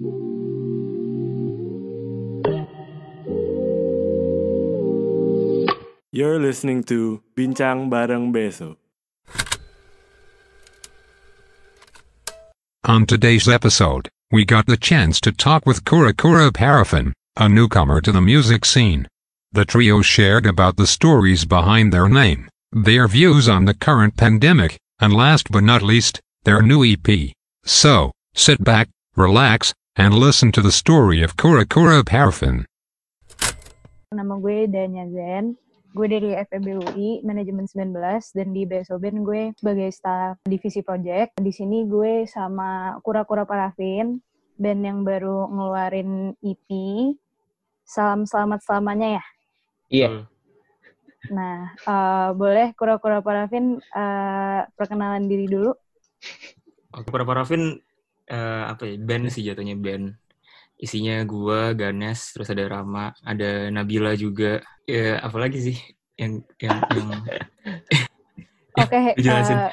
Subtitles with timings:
[0.00, 0.08] You're
[6.38, 8.76] listening to Bincang Bareng Beso.
[12.84, 18.00] On today's episode, we got the chance to talk with Kura Kura Paraffin, a newcomer
[18.00, 19.06] to the music scene.
[19.52, 24.78] The trio shared about the stories behind their name, their views on the current pandemic,
[24.98, 27.34] and last but not least, their new EP.
[27.66, 32.62] So, sit back, relax, and listen to the story of Kura Kura Paraffin.
[34.14, 35.58] Nama gue Danya Zen.
[35.90, 37.98] Gue dari FEB UI, manajemen 19,
[38.38, 41.34] dan di BSOBEN gue sebagai staff divisi project.
[41.42, 44.22] Di sini gue sama Kura-Kura Parafin,
[44.54, 46.68] band yang baru ngeluarin EP.
[47.82, 49.24] Salam selamat selamanya ya.
[49.90, 50.08] Iya.
[51.34, 55.74] Nah, eh, boleh Kura-Kura Parafin eh, perkenalan diri dulu.
[56.94, 57.82] Oke, para Parafin
[58.30, 58.94] eh, apa ya?
[58.96, 60.14] Band sih jatuhnya band.
[60.80, 64.64] Isinya gua, Ganes, terus ada Rama, ada Nabila juga.
[64.88, 65.76] Ya, apa lagi sih
[66.16, 67.08] yang yang yang
[68.80, 69.56] Oke, Dijelasin.
[69.60, 69.72] eh,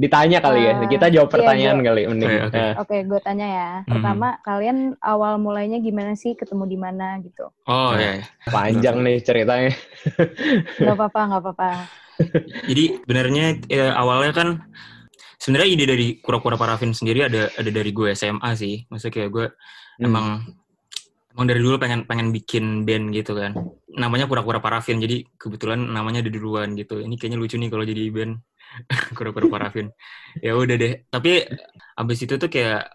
[0.00, 0.72] Ditanya kali ya.
[0.80, 2.30] Eh, Kita jawab iya, pertanyaan gue- kali mending.
[2.30, 2.56] Oke, oke.
[2.58, 3.70] Eh, oke gue tanya ya.
[3.84, 7.52] Pertama, kalian awal mulainya gimana sih ketemu di mana gitu?
[7.68, 8.18] Oh ya.
[8.18, 8.24] ya.
[8.48, 9.70] panjang nih ceritanya.
[10.80, 11.68] Gak apa-apa, gak apa-apa.
[12.68, 14.48] Jadi sebenarnya ya, awalnya kan
[15.40, 18.84] sebenarnya ide dari kura-kura parafin sendiri ada ada dari gue SMA sih.
[18.88, 19.46] Maksudnya kayak gue
[20.00, 20.08] Hmm.
[20.08, 20.26] emang
[21.36, 23.52] emang dari dulu pengen pengen bikin band gitu kan.
[23.92, 24.96] Namanya kura-kura parafin.
[24.96, 27.04] Jadi kebetulan namanya ada duluan gitu.
[27.04, 28.32] Ini kayaknya lucu nih kalau jadi band
[29.16, 29.92] kura-kura parafin.
[30.40, 30.92] ya udah deh.
[31.12, 31.44] Tapi
[32.00, 32.88] abis itu tuh kayak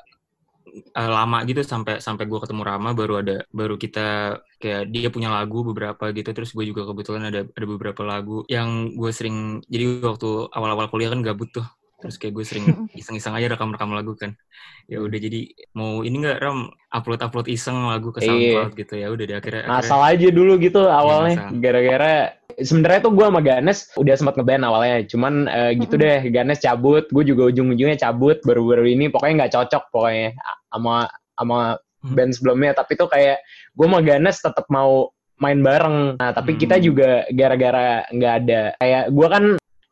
[0.76, 5.30] eh, lama gitu sampai sampai gue ketemu Rama baru ada baru kita kayak dia punya
[5.32, 10.02] lagu beberapa gitu terus gue juga kebetulan ada ada beberapa lagu yang gue sering jadi
[10.04, 11.66] waktu awal-awal kuliah kan gabut tuh
[12.06, 12.66] terus kayak gue sering
[13.00, 14.38] iseng-iseng aja rekam-rekam lagu kan
[14.86, 15.42] ya udah jadi
[15.74, 18.30] mau ini nggak ram upload upload iseng lagu ke Iya.
[18.30, 21.36] SoundCloud gitu ya udah deh akhirnya, akhirnya aja dulu gitu awalnya.
[21.50, 21.58] ngasal.
[21.58, 22.14] Gara-gara
[22.56, 24.98] sebenarnya tuh gue sama Ganes udah sempat ngeband awalnya.
[25.10, 29.84] Cuman eh, gitu deh, Ganes cabut, gue juga ujung-ujungnya cabut baru-baru ini pokoknya nggak cocok
[29.90, 30.38] pokoknya
[30.70, 31.60] sama sama
[32.06, 32.14] Hmm.
[32.14, 32.72] band sebelumnya.
[32.78, 33.42] Tapi tuh kayak
[33.74, 35.10] gue sama Ganes tetap mau
[35.42, 36.22] main bareng.
[36.22, 36.62] Nah, tapi Hmm.
[36.62, 39.44] kita juga gara-gara nggak ada kayak gue kan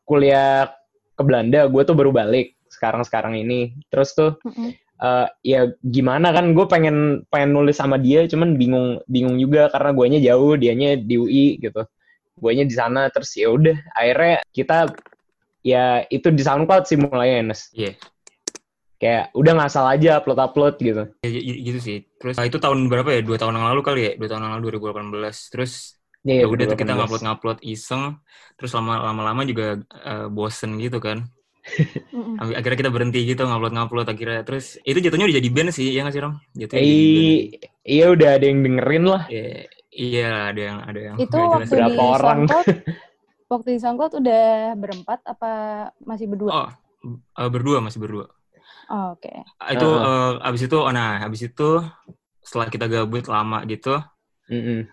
[0.05, 0.69] kuliah
[1.13, 3.77] ke Belanda, gue tuh baru balik sekarang-sekarang ini.
[3.93, 4.73] Terus tuh Mm-mm.
[5.03, 9.91] eh ya gimana kan gue pengen pengen nulis sama dia cuman bingung bingung juga karena
[9.91, 11.83] guanya jauh dianya di UI gitu.
[12.39, 14.89] Guanya di sana terus ya udah akhirnya kita
[15.61, 17.69] ya itu di SoundCloud sih mulainya Nes.
[17.73, 17.93] Iya.
[19.03, 21.03] kayak udah ngasal aja upload upload gitu.
[21.23, 21.97] Ya, y- y- gitu sih.
[22.23, 23.19] Terus ah, itu tahun berapa ya?
[23.19, 24.11] Dua tahun yang lalu kali ya?
[24.15, 26.97] Dua tahun yang lalu 2018 terus ya, ya udah tuh kita 2018.
[26.97, 28.03] ngupload ngupload iseng
[28.57, 31.27] terus lama lama-lama juga eh, bosen gitu kan
[32.39, 36.03] akhirnya kita berhenti gitu ngupload ngupload akhirnya terus itu jatuhnya udah jadi band sih ya
[36.03, 36.83] nggak sih ram jatuhnya.
[36.83, 37.37] Eh,
[37.87, 39.45] iya udah ada yang dengerin lah Ya,
[39.93, 41.69] iya ada yang ada yang Itu waktu.
[41.71, 42.39] Berapa di orang?
[42.43, 42.67] SoundCloud,
[43.53, 44.45] waktu di SoundCloud udah
[44.75, 45.51] berempat apa
[46.03, 46.51] masih berdua?
[46.51, 46.69] oh
[47.39, 48.27] eh, berdua masih berdua
[48.91, 49.31] Oh, Oke.
[49.63, 50.43] Ah, itu Uh-uh.
[50.43, 51.69] eh, abis itu oh nah abis itu
[52.43, 53.95] setelah kita gabut lama gitu
[54.51, 54.83] Mm-mm.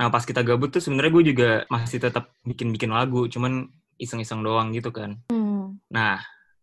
[0.00, 4.40] Nah pas kita gabut tuh sebenarnya gue juga masih tetap bikin bikin lagu cuman iseng-iseng
[4.40, 5.76] doang gitu kan Hmm.
[5.90, 6.18] Nah,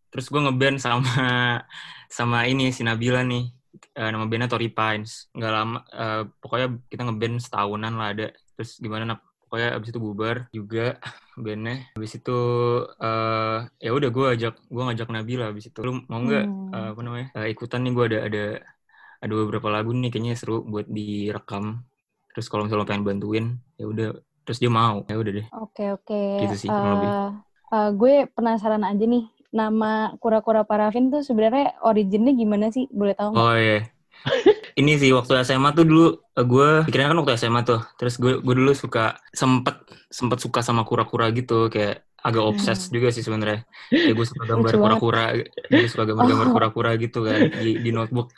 [0.10, 1.06] terus gue ngeband sama
[2.10, 3.46] sama ini si Nabila nih.
[3.94, 5.28] Eh, nama bandnya Tory Pines.
[5.32, 8.28] Nggak lama, eh, pokoknya kita ngeband setahunan lah ada.
[8.56, 9.20] Terus gimana, Nap?
[9.44, 10.98] Pokoknya abis itu bubar juga
[11.44, 11.92] bandnya.
[11.96, 12.40] Abis itu
[12.98, 15.80] eh ya udah gue ajak gue ngajak Nabila abis itu.
[15.84, 16.74] Lu mau nggak Hmm.
[16.74, 18.44] eh, apa namanya eh, ikutan nih gue ada ada
[19.18, 21.84] ada beberapa lagu nih kayaknya seru buat direkam.
[22.38, 24.14] Terus kalau misalnya lo pengen bantuin, ya udah.
[24.46, 25.46] Terus dia mau, ya udah deh.
[25.58, 26.22] Oke oke.
[26.46, 27.10] Gitu sih, kurang lebih.
[27.10, 27.30] Eh,
[27.74, 29.26] eh, gue penasaran aja nih.
[29.50, 32.86] Nama kura-kura parafin tuh sebenarnya originnya gimana sih?
[32.94, 33.34] Boleh tahu?
[33.34, 33.90] Oh iya.
[34.78, 37.82] Ini sih waktu SMA tuh dulu eh, gue pikirnya kan waktu SMA tuh.
[37.98, 42.52] Terus gue gue dulu suka sempet sempet suka sama kura-kura gitu kayak agak Hmm.
[42.54, 43.66] obses juga sih sebenarnya.
[43.90, 45.24] Kayak gue suka gambar kura-kura,
[45.68, 46.54] gue suka gambar-gambar Oh.
[46.56, 48.32] kura-kura gitu kan di, di notebook.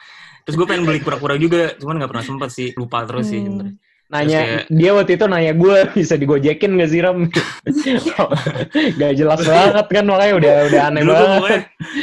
[0.45, 3.41] Terus gue pengen beli kura-kura juga, cuman nggak pernah sempet sih, lupa terus sih.
[3.41, 3.45] Hmm.
[3.49, 3.75] sebenarnya.
[4.09, 7.29] Nanya kayak- dia waktu itu nanya gue bisa digojekin gak sih Ram?
[8.99, 11.29] Gak jelas banget kan makanya udah udah aneh Dulu banget.
[11.29, 11.59] pokoknya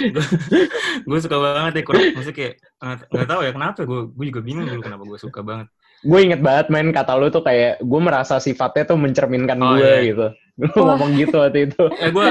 [0.06, 0.24] gue,
[1.02, 2.54] gue suka banget ya kura maksudnya kayak
[3.08, 5.66] nggak tahu ya kenapa gue gue juga bingung dulu kenapa gue suka banget.
[5.98, 9.82] Gue inget banget main kata lu tuh kayak gue merasa sifatnya tuh mencerminkan Oh, gue
[9.82, 10.06] iya.
[10.06, 10.26] gitu.
[10.62, 11.82] Lu ngomong gitu waktu itu.
[11.96, 12.26] Eh gue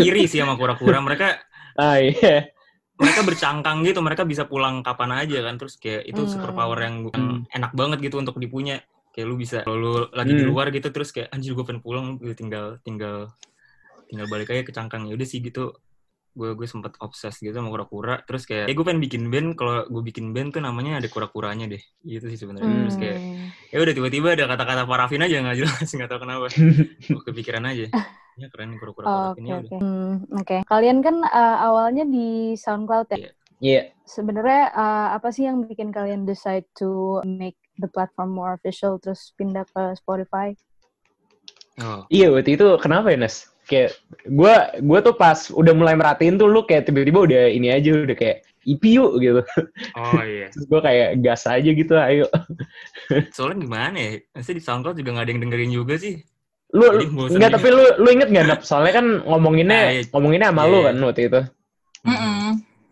[0.00, 0.98] iri sih sama kura-kura.
[0.98, 1.38] Mereka
[1.76, 2.50] ah iya.
[2.92, 5.54] mereka bercangkang gitu mereka bisa pulang kapan aja kan.
[5.54, 6.28] Terus kayak itu Hmm.
[6.28, 7.40] super power yang, yang Hmm.
[7.48, 10.50] enak banget gitu untuk dipunya kayak lu bisa kalau lu lagi di Hmm.
[10.54, 13.30] luar gitu terus kayak anjir gue pengen pulang gue tinggal tinggal
[14.06, 15.74] tinggal balik aja ke cangkang ya udah sih gitu
[16.30, 19.82] gue gue sempet obses gitu sama kura-kura terus kayak eh gue pengen bikin band kalau
[19.90, 23.46] gue bikin band tuh namanya ada kura-kuranya deh gitu sih sebenarnya terus kayak Hmm.
[23.74, 26.46] ya udah tiba-tiba ada kata-kata parafin aja nggak jelas nggak tahu kenapa
[27.10, 27.86] gue kepikiran aja
[28.38, 29.66] ya keren kura-kura Oh, parafin Oke ya oke.
[29.66, 30.56] udah Hmm, Oke.
[30.64, 33.18] Kalian kan uh, awalnya di SoundCloud ya.
[33.18, 33.30] Iya.
[33.60, 33.82] Iya.
[34.10, 39.30] Sebenarnya uh, apa sih yang bikin kalian decide to make the platform more official terus
[39.38, 40.50] pindah ke Spotify?
[41.78, 43.46] oh Iya waktu itu kenapa ya Nes?
[43.70, 43.94] Kayak
[44.26, 48.16] gue gue tuh pas udah mulai merhatiin tuh lu kayak tiba-tiba udah ini aja udah
[48.18, 49.40] kayak IP yuk gitu.
[49.94, 52.26] oh iya Terus gue kayak gas aja gitu ayo.
[53.38, 56.18] soalnya gimana ya Maksudnya di SoundCloud juga nggak ada yang dengerin juga sih
[56.74, 57.06] Lu Jadi
[57.38, 58.60] enggak tapi lu lu inget gak Nap?
[58.66, 60.02] Soalnya kan ngomonginnya Nah, iya.
[60.10, 60.86] ngomonginnya sama Iya, lu iya.
[60.90, 61.40] kan waktu itu.
[62.00, 62.46] Mm-mm.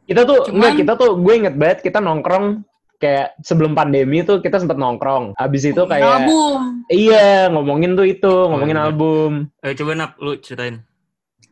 [0.09, 2.65] Kita tuh Cuman- enggak kita tuh gue inget banget kita nongkrong
[2.97, 5.37] kayak sebelum pandemi tuh kita sempet nongkrong.
[5.37, 6.83] Abis itu kayak album.
[6.89, 8.85] iya ngomongin tuh itu, ngomongin iya.
[8.85, 9.31] album.
[9.61, 10.81] eh coba nap lu ceritain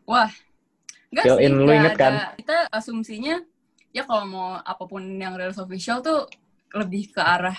[0.03, 0.33] Wah.
[1.07, 2.13] Enggak sih, in, lu inget kan?
[2.15, 3.37] ada- Kita asumsinya
[3.91, 6.27] ya kalau mau apa pun yang rilis official tuh
[6.73, 7.55] lebih ke arah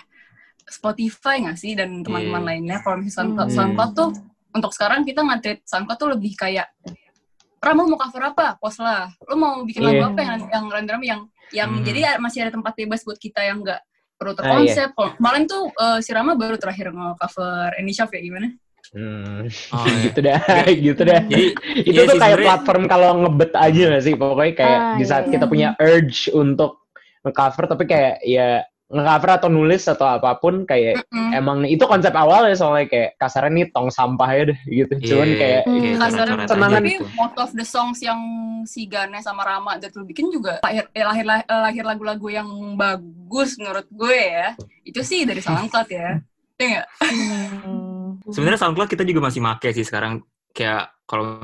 [0.64, 2.48] Spotify nggak sih dan teman-teman Iya.
[2.50, 2.78] lainnya.
[2.82, 3.56] Kalau misalnya SoundCloud, Hmm.
[3.56, 4.10] SoundCloud tuh
[4.52, 6.68] untuk sekarang kita nge-treat SoundCloud tuh lebih kayak
[7.68, 8.56] Ram, lu mau cover apa?
[8.56, 9.12] Post lah.
[9.24, 9.90] Lu mau bikin Iya.
[9.92, 11.84] lagu apa yang yang random yang yang Hmm.
[11.84, 13.80] jadi masih ada tempat bebas buat kita yang nggak
[14.16, 14.90] perlu Ah, terkonsep.
[14.92, 18.48] Kalau- Kemarin tuh eh, si Rama baru terakhir nge-cover Anyshaf ya gimana?
[18.88, 19.44] Hmm,
[19.76, 20.40] oh iya gitu dah,
[20.88, 21.20] gitu dah.
[21.28, 24.96] jadi itu Iya tuh sih, kayak platform kalau ngebet aja gak sih pokoknya kayak Ah,
[24.96, 25.52] di saat iya, kita iya.
[25.52, 26.72] punya urge untuk
[27.20, 31.36] ngecover tapi kayak ya ngecover atau nulis atau apa pun kayak Mm-mm.
[31.36, 35.28] emang itu konsep awal ya soalnya kayak kasarnya nih tong sampah ya deh gitu cuman
[35.28, 35.76] Iya, kayak Hmm.
[35.78, 37.06] kayak Kasarnya tenangan aja tapi gitu.
[37.14, 38.20] most of the songs yang
[38.64, 43.88] si Gane sama Rama lu bikin juga lahir eh, lahir lahir lagu-lagu yang bagus menurut
[43.88, 46.24] gue ya itu sih dari SoundCloud ya
[46.58, 46.88] Iya nggak?
[47.04, 48.08] Hmm.
[48.32, 51.44] sebenarnya SoundCloud kita juga masih make sih sekarang kayak kalau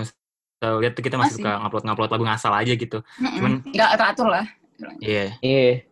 [0.80, 1.44] lihat tuh kita masih, Masih.
[1.44, 3.75] suka ngupload ngupload lagu ngasal aja gitu Cuman- Mm-mm.
[3.75, 4.45] nggak teratur lah
[5.04, 5.84] iya iya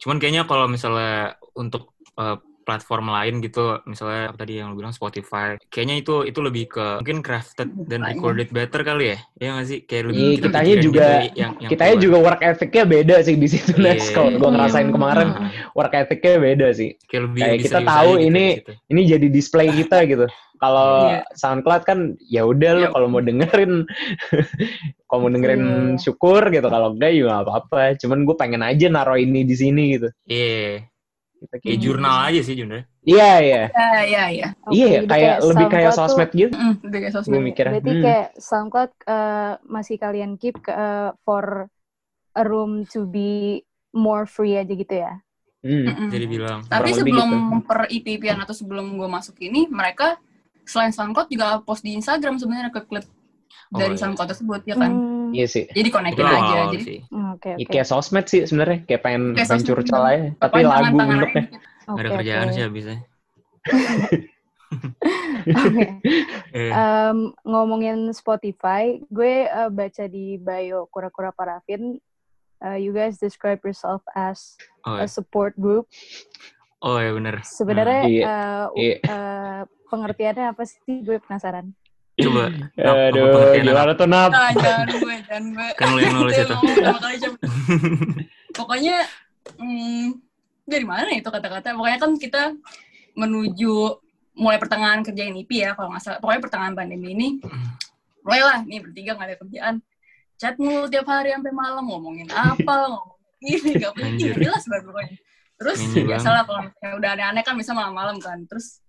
[0.00, 2.36] cuman kayaknya kalau misalnya untuk eh,
[2.66, 6.98] platform lain gitu misalnya apa tadi yang lu bilang Spotify kayaknya itu itu lebih ke
[6.98, 10.74] mungkin crafted dan recorded better kali ya ya nggak sih kayak lebih Iya, kita kitanya
[10.82, 12.04] juga- gitu yang, yang kitanya keluar.
[12.04, 14.12] juga work ethicnya beda sih di situ Nes Iya.
[14.12, 14.96] kalau gua ngerasain Hmm.
[14.98, 18.54] kemarin Nah, work ethicnya beda sih kayak lebih Kayak kita tahu gitu ini-
[18.88, 20.26] ini jadi display kita gitu.
[20.56, 21.20] Kalau Iya.
[21.36, 23.84] SoundCloud kan ya udah Ya kalau mau dengerin
[25.06, 25.62] kalau mau dengerin
[25.94, 26.00] Iya.
[26.00, 27.94] syukur gitu kalau enggak nggak apa-apa.
[27.96, 30.08] Cuman gue pengen aja naro ini di sini gitu.
[30.26, 30.82] iya
[31.46, 31.84] Kita kayak gitu.
[31.86, 33.62] jurnal aja sih sebenarnya Iya iya.
[33.68, 36.52] ya ya ya Oke, Iya jadi kayak lebih kayak tuh- sosmed gitu.
[36.52, 37.72] Mm, lebih kayak Gue sosmed mikirnya.
[37.72, 38.02] Berarti hmm.
[38.02, 41.70] kayak SoundCloud uh, masih kalian keep ke, uh, for
[42.32, 45.22] a room to be more free aja gitu ya?
[45.58, 45.82] Hmm.
[45.82, 46.08] Mm-mm.
[46.08, 47.58] jadi bilang tapi sebelum gitu.
[47.64, 50.14] per IPP-an atau sebelum gue masuk ini mereka
[50.62, 53.02] selain SoundCloud juga post di Instagram sebenarnya klip-klip
[53.66, 53.98] Oh, dari iya.
[53.98, 55.64] SoundCloud tersebut ya kan Hmm, Iya sih.
[55.68, 56.98] jadi itu connected aja jadi sih
[57.36, 57.72] Oke Ya, oke.
[57.72, 60.18] kayak sosmed sih sebenarnya kayak pengen Kayak pengen curcol aja.
[60.40, 61.44] Tapi lagu bentuknya.
[61.44, 61.56] gitu.
[61.86, 62.54] nggak ada kerjaan oke.
[62.56, 62.96] sih habisnya
[64.66, 65.84] Oke.
[66.58, 72.02] eh, Em, ngomongin Spotify, gue uh, baca di bio Kura-Kura Parafin,
[72.66, 75.10] uh, you guys describe yourself as oh, a ya.
[75.10, 75.86] support group.
[76.82, 78.96] oh ya bener Sebenarnya Iya, uh, iya.
[79.06, 80.82] uh, pengertiannya apa sih?
[81.06, 81.70] Gue penasaran.
[82.16, 82.44] Coba
[83.12, 84.32] Aduh, gimana tuh Nap?
[84.32, 85.68] Ah, jangan gue, jangan gue.
[85.78, 87.30] Kan lu yang nulis Udah itu.
[88.58, 89.04] Pokoknya,
[89.60, 90.16] hmm,
[90.64, 91.76] dari mana itu kata-kata?
[91.76, 92.42] Pokoknya kan kita
[93.12, 94.00] menuju
[94.36, 96.18] mulai pertengahan kerjain IP ya, kalau nggak salah.
[96.24, 97.28] Pokoknya pertengahan pandemi ini,
[98.24, 99.74] mulailah nih bertiga nggak ada kerjaan.
[100.40, 105.16] Chat mulu tiap hari sampai malam ngomongin apa, ngomongin ini, penting, nggak jelas banget pokoknya.
[105.56, 108.38] Terus Nyanyi biasa lah kalau misalnya udah aneh-aneh kan bisa malam-malam kan.
[108.44, 108.84] Terus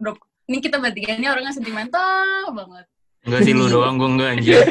[0.00, 0.12] udah,
[0.50, 2.86] ini kita bertiga ini orangnya sentimental banget.
[3.20, 4.64] Enggak sih lu doang, gue enggak anjir.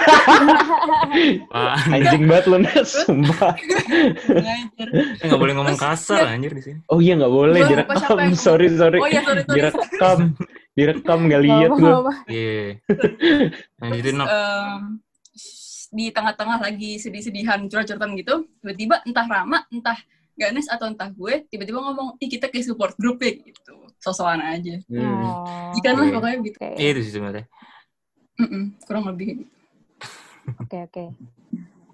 [1.93, 3.53] Anjing banget lu Nes, sumpah.
[5.21, 6.79] Enggak boleh ngomong kasar anjir di sini.
[6.89, 8.17] Oh iya nggak boleh Gua direkam.
[8.49, 8.99] Sorry sorry.
[8.99, 9.55] Oh iya, sorry, sorry.
[9.55, 10.19] Direkam.
[10.73, 11.93] Direkam nggak lihat gue.
[12.25, 12.59] Iya.
[13.79, 14.17] Lanjutin.
[14.17, 14.81] Em,
[15.89, 19.97] di tengah-tengah lagi sedih-sedihan curhat-curhatan gitu, tiba-tiba entah Rama, entah
[20.39, 23.88] Ganes atau entah gue, tiba-tiba ngomong, ih kita kayak support group ya, gitu.
[23.99, 24.79] Sosokan aja.
[24.87, 25.27] Hmm.
[25.27, 26.15] Oh, Ikan lah Oke.
[26.15, 26.57] pokoknya gitu.
[26.57, 27.45] Oke, Iya itu sih sebenarnya.
[28.39, 29.43] Mm-mm, kurang lebih gitu.
[30.63, 31.05] oke, oke.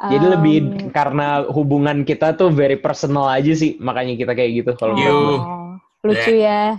[0.06, 4.72] Jadi lebih Um, karena hubungan kita tuh very personal aja sih, makanya kita kayak gitu
[4.78, 4.94] kalau.
[5.02, 6.78] Oh, lucu ya.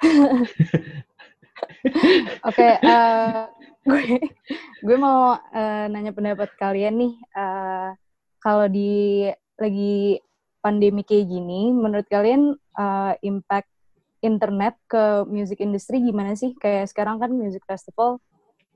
[2.48, 3.42] Oke, eh,
[3.84, 4.02] gue
[4.80, 7.14] gue mau eh, nanya pendapat kalian nih.
[7.36, 7.88] eh,
[8.40, 9.26] kalau di
[9.58, 10.18] lagi
[10.62, 13.68] pandemi kayak gini, menurut kalian eh, impact
[14.22, 16.54] internet ke music industry gimana sih?
[16.56, 18.22] Kayak sekarang kan music festival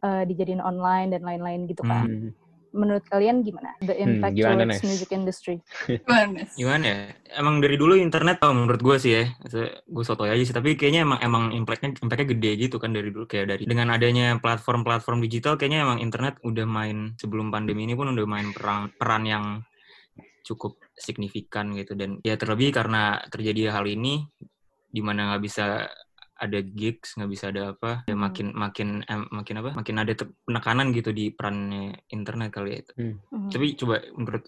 [0.03, 2.07] eh, dijadiin online dan lain-lain gitu kan.
[2.07, 2.33] Hmm.
[2.77, 4.85] menurut kalian gimana the impact gimana, towards Nes?
[4.85, 5.57] music industry?
[5.89, 6.45] Gimana?
[6.53, 6.99] Gimana ya?
[7.41, 9.25] Emang dari dulu internet oh, menurut gue sih ya,
[9.81, 10.53] gue sotoy aja sih.
[10.53, 14.37] Tapi kayaknya emang emang impactnya impactnya gede gitu kan dari dulu kayak dari dengan adanya
[14.37, 19.25] platform-platform digital, kayaknya emang internet udah main sebelum pandemi ini pun udah main peran peran
[19.25, 19.45] yang
[20.47, 24.31] cukup signifikan gitu dan ya terlebih karena terjadi hal ini
[24.91, 25.87] di mana nggak bisa
[26.37, 28.23] ada gigs nggak bisa ada apa ya Hmm.
[28.29, 30.13] makin makin em, makin apa makin ada
[30.45, 33.49] penekanan gitu di perannya internet kali ya Hmm.
[33.49, 34.45] tapi coba menurut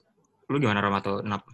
[0.48, 1.44] lu gimana Ramato Nap?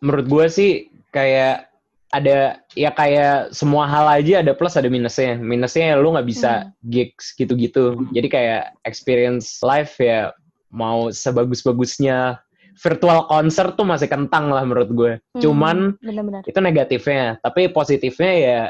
[0.00, 0.72] Menurut gue sih
[1.12, 1.68] kayak
[2.10, 5.36] ada ya kayak semua hal aja ada plus ada minusnya.
[5.36, 8.00] Minusnya lu nggak bisa gigs gitu-gitu.
[8.10, 10.32] Jadi kayak experience live ya
[10.72, 12.40] mau sebagus-bagusnya
[12.80, 16.42] virtual concert tuh masih kentang lah menurut gue Hmm, cuman benar-benar.
[16.44, 18.60] itu negatifnya tapi positifnya ya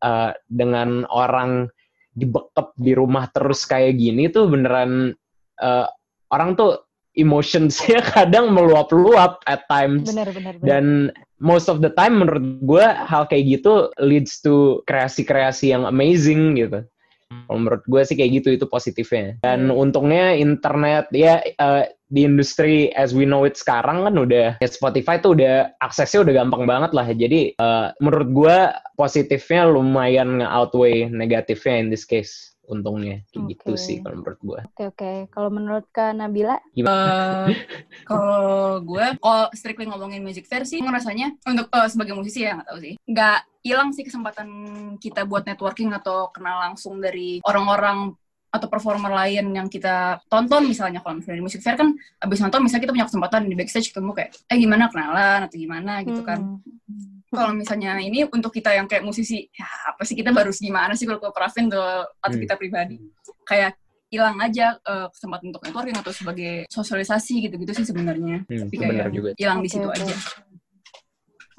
[0.00, 1.70] eh, dengan orang
[2.12, 5.14] dibekep di rumah terus kayak gini tuh beneran
[5.56, 5.86] eh,
[6.28, 6.82] orang tuh
[7.14, 10.58] emotionsnya kadang meluap-luap at times Benar-benar.
[10.60, 16.54] dan most of the time menurut gue hal kayak gitu leads to kreasi-kreasi yang amazing
[16.54, 16.84] gitu.
[17.30, 19.38] Kalau menurut gue sih kayak gitu itu positifnya.
[19.42, 24.68] Dan untungnya internet ya eh, di industri as we know it sekarang kan udah ya
[24.68, 27.06] Spotify tuh udah aksesnya udah gampang banget lah.
[27.06, 28.56] Jadi eh, menurut gue
[28.98, 32.49] positifnya lumayan nge-outweigh negatifnya in this case.
[32.70, 33.82] Untungnya kayak gitu Oke.
[33.82, 34.60] sih kalau menurut gue.
[34.70, 35.12] Oke oke.
[35.34, 37.48] Kalau menurut Kak Nabila, Eh,
[38.08, 42.68] kalau gue kalau strictly ngomongin music fair sih ngerasanya untuk eh, sebagai musisi ya nggak
[42.70, 44.48] tahu sih nggak hilang sih kesempatan
[44.96, 48.14] kita buat networking atau kenal langsung dari orang-orang
[48.50, 52.66] atau performer lain yang kita tonton misalnya kalau misalnya di music fair kan abis nonton
[52.66, 56.58] misalnya kita punya kesempatan di backstage ketemu kayak eh gimana kenalan atau gimana gitu kan
[56.90, 57.19] Hmm.
[57.30, 61.06] Kalau misalnya ini untuk kita yang kayak musisi ya apa sih kita baru gimana sih
[61.06, 61.22] kalau
[61.70, 61.86] tuh
[62.18, 62.42] atau Hmm.
[62.42, 62.98] kita pribadi
[63.46, 63.78] kayak
[64.10, 69.06] hilang aja eh, kesempatan untuk networking atau sebagai sosialisasi gitu-gitu sih sebenarnya Hmm, tapi kayak
[69.38, 69.94] hilang di situ oke.
[69.94, 70.14] aja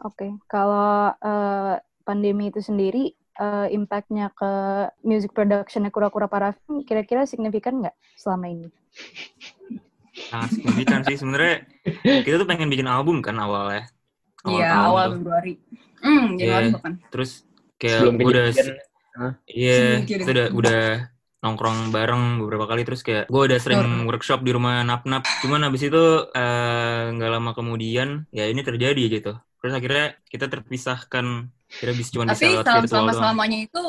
[0.02, 4.52] Oke, kalau eh, pandemi itu sendiri eh, impactnya ke
[5.06, 8.68] music productionnya kura-kura Parafin kira-kira signifikan nggak selama ini?
[10.12, 11.64] sangat signifikan sih sebenarnya
[12.04, 13.88] kita tuh pengen bikin album kan awalnya
[14.48, 15.16] iya tahun awal tuh.
[15.18, 15.54] Februari
[16.02, 16.74] hmm Januari Iya.
[16.74, 17.32] bahkan terus
[17.76, 18.46] kayak Sebelum udah
[19.46, 20.82] iya kita udah udah
[21.42, 24.08] nongkrong bareng beberapa kali terus kayak gue udah sering Betul.
[24.08, 29.04] workshop di rumah nap nap cuman habis itu eh, nggak lama kemudian ya ini terjadi
[29.12, 31.26] gitu terus akhirnya kita terpisahkan
[31.72, 33.20] kita bisa cuma bisa tapi lewat selama selama doang.
[33.20, 33.84] selamanya itu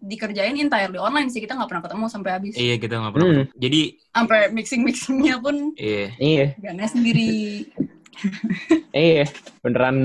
[0.00, 3.36] dikerjain entirely online sih kita nggak pernah ketemu sampai habis iya kita nggak pernah Hmm.
[3.42, 3.58] ketemu.
[3.58, 3.80] jadi
[4.10, 6.46] sampai mixing mixingnya pun iya Iya.
[6.86, 7.64] Sendiri
[8.90, 9.24] Iya,
[9.60, 9.96] beneran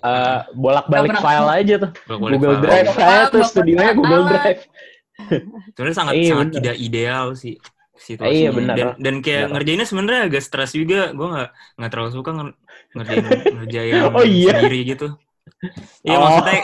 [0.00, 1.90] eh, bolak-balik file aja tuh.
[2.06, 2.64] bolak-balik Google file.
[2.64, 4.22] Drive saya tuh pernah studionya Google.
[4.26, 4.62] Drive.
[5.70, 6.56] sebenarnya sangat Iya, sangat bener.
[6.58, 7.54] tidak ideal sih
[7.96, 8.74] situasinya Iya, benar.
[8.74, 9.52] dan dan kayak Benar.
[9.54, 11.48] ngerjainnya sebenarnya agak stres juga gue nggak
[11.78, 12.56] nggak terlalu suka nger-
[12.92, 13.24] ngerjain
[13.54, 14.52] ngerjain Oh, iya?
[14.58, 15.08] sendiri gitu
[16.02, 16.20] Iya Oh.
[16.20, 16.58] maksudnya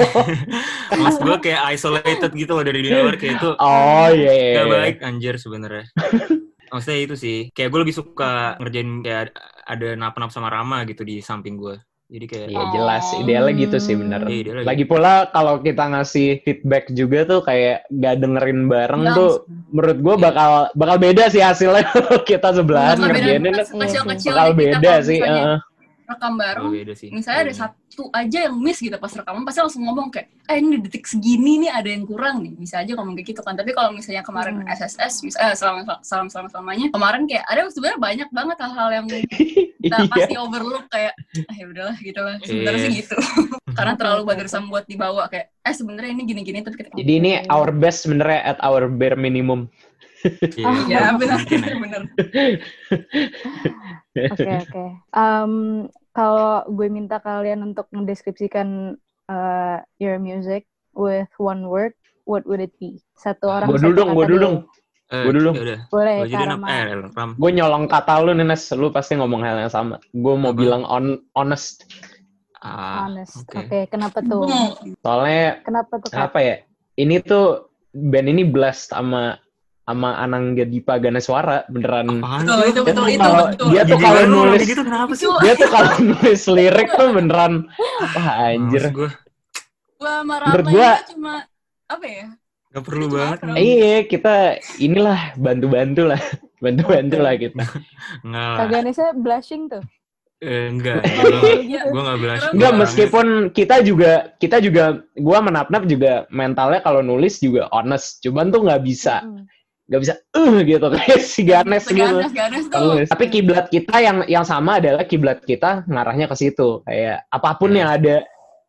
[1.00, 4.30] maksud gue kayak isolated gitu loh dari dunia luar kayak itu Oh iya.
[4.34, 4.72] iya, gak iya.
[4.74, 5.86] baik anjir sebenarnya
[6.70, 9.34] maksudnya itu sih kayak gue lebih suka ngerjain kayak
[9.66, 11.76] ada nap-nap sama Rama gitu di samping gue
[12.10, 14.26] jadi kayak Iya jelas, idealnya gitu sih bener.
[14.26, 19.46] Iya, idealnya Lagi pula kalau kita ngasih feedback juga tuh kayak gak dengerin bareng tuh,
[19.70, 20.24] menurut gue Iya.
[20.26, 21.86] bakal bakal beda sih hasilnya
[22.26, 25.18] kita sebelahan Bakal beda ngerjainnya kan kecil-kecil bakal beda sih.
[25.22, 25.56] heeh.
[26.10, 27.58] Rekam bareng oh, beda sih misalnya ada Iya.
[27.64, 31.04] satu aja yang miss gitu pas rekaman pasti langsung ngomong kayak eh ini di detik
[31.04, 34.20] segini nih ada yang kurang nih bisa aja ngomong kayak gitu kan tapi kalau misalnya
[34.20, 34.68] kemarin Hmm.
[34.68, 39.06] SSS misalnya salam salam salam selamanya kemarin kayak ada sebenarnya banyak banget hal-hal yang
[39.80, 40.06] kita Iya.
[40.06, 41.14] pasti overlook kayak
[41.46, 43.00] ah ya udahlah gitu lah sebenarnya sih Iya.
[43.00, 43.16] gitu
[43.78, 47.70] karena terlalu bothersome buat dibawa kayak eh sebenarnya ini gini-gini tapi kita Jadi ini our
[47.70, 49.70] best sebenarnya at our bare minimum.
[50.60, 51.40] Iya, ya benar
[51.80, 52.02] benar
[54.12, 54.84] Oke oke.
[55.10, 55.52] Em,
[56.10, 58.98] Kalau gue minta kalian untuk mendeskripsikan
[59.30, 61.94] uh, your music with one word,
[62.26, 62.98] what would it be?
[63.14, 63.70] Satu orang.
[63.70, 64.56] Gua satu dulu dong, gua kata dulu dong.
[65.10, 65.50] Eh, Gua dulu.
[65.90, 66.66] Boleh Gua jadi Kak nap Rama.
[66.68, 66.82] eh
[67.14, 69.96] Ram Gue nyolong kata lu nih Nes, lu pasti ngomong hal yang sama.
[70.10, 70.58] Gue mau Apa?
[70.58, 71.86] bilang on, honest.
[72.60, 73.42] ah Honest.
[73.42, 73.56] oke.
[73.56, 74.46] Oke, kenapa tuh?
[74.46, 74.94] Hmm.
[75.00, 76.30] Soalnya Kenapa tuh Kak?
[76.30, 76.56] apa ya?
[76.94, 77.46] Ini tuh
[77.90, 79.34] band ini blast sama
[79.90, 82.22] sama Anangga Dipa Ganeswara beneran.
[82.22, 82.70] Apaan betul sih?
[82.70, 85.26] itu betul Dia itu kalau- betul dia tuh kalau nulis- gitu kenapa sih?
[85.42, 87.52] Dia tuh kalau nulis lirik tuh beneran
[88.14, 88.82] wah anjir.
[88.94, 89.10] Gua
[90.22, 91.34] Rama gua- cuma
[91.84, 92.26] apa ya
[92.70, 93.38] gak perlu banget.
[93.58, 94.34] Iya, kita
[94.78, 96.22] inilah bantu-bantu lah.
[96.62, 97.64] Bantu-bantu lah kita.
[98.22, 98.54] Enggak.
[98.54, 99.82] Kak Ganesha blushing tuh.
[100.38, 101.02] Eh, enggak.
[101.66, 101.84] Gitu.
[101.90, 102.44] Gue gak blush.
[102.48, 104.84] Enggak, Gua meskipun kita juga kita juga
[105.18, 108.22] gua menap-nap juga mentalnya kalau nulis juga honest.
[108.22, 109.20] Cuman tuh nggak bisa.
[109.90, 111.98] Nggak bisa eh gitu kayak si Ganes gitu.
[111.98, 113.02] Ganes, Ganes tuh.
[113.10, 116.86] Tapi kiblat kita yang yang sama adalah kiblat kita ngarahnya ke situ.
[116.86, 118.22] Kayak apa pun yang ada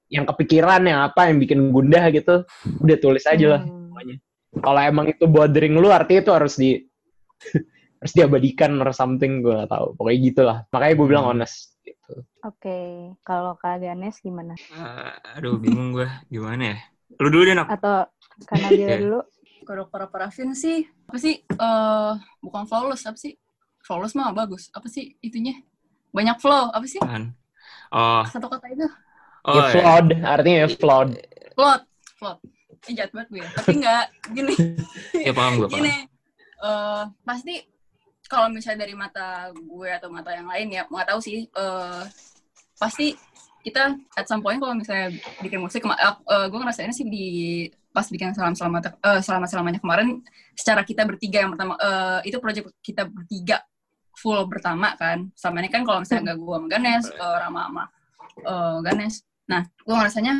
[0.09, 2.43] yang kepikiran yang apa yang bikin gundah gitu,
[2.81, 3.93] udah tulis aja lah Hmm.
[3.93, 4.15] semuanya.
[4.51, 6.81] Kalau emang itu bothering lu artinya itu harus di
[8.01, 9.93] harus diabadikan or something gue gak tahu.
[9.95, 10.57] Pokoknya gitulah.
[10.73, 11.31] Makanya gue bilang Hmm.
[11.37, 12.25] honest gitu.
[12.41, 12.77] Oke,
[13.21, 14.57] kalau Kak Ganes gimana?
[14.57, 16.09] Eh, aduh, bingung gue.
[16.27, 16.77] Gimana ya?
[17.21, 17.69] Lu dulu deh, Nak.
[17.69, 18.09] Atau
[18.49, 18.97] karena dia Oke.
[19.05, 19.19] dulu?
[19.61, 21.35] Kalau para parafin sih apa sih?
[21.43, 23.37] eh bukan flawless apa sih?
[23.81, 24.69] Flawless mah bagus.
[24.73, 25.61] Apa sih itunya?
[26.11, 26.69] Banyak flow.
[26.69, 26.99] Apa sih?
[26.99, 27.33] Kan.
[27.91, 28.87] Oh, Satu kata itu.
[29.43, 29.71] oh ya ya.
[29.73, 31.09] flawed, artinya ya flawed.
[31.57, 31.81] Plot.
[32.17, 32.37] Plot.
[32.87, 33.45] Eh, jahat banget gue.
[33.57, 34.55] Tapi enggak gini.
[35.27, 35.77] Ya paham gue, paham.
[35.81, 35.95] gini.
[36.61, 37.55] eh pasti
[38.25, 42.03] kalau misalnya dari mata gue atau mata yang lain ya nggak tahu sih eh
[42.77, 43.13] pasti
[43.61, 47.27] kita at some point kalau misalnya bikin musik eh, eh, gue ngerasainnya sih di
[47.91, 50.23] pas bikin salam selamat eh, selamat selamanya kemarin
[50.57, 53.61] secara kita bertiga yang pertama eh, itu project kita bertiga
[54.17, 55.31] full pertama kan.
[55.33, 57.83] Sama ini kan kalau misalnya nggak gue sama Ganes eh, Rama sama
[58.41, 59.15] eh, Ganes
[59.49, 60.33] nah gue ngerasanya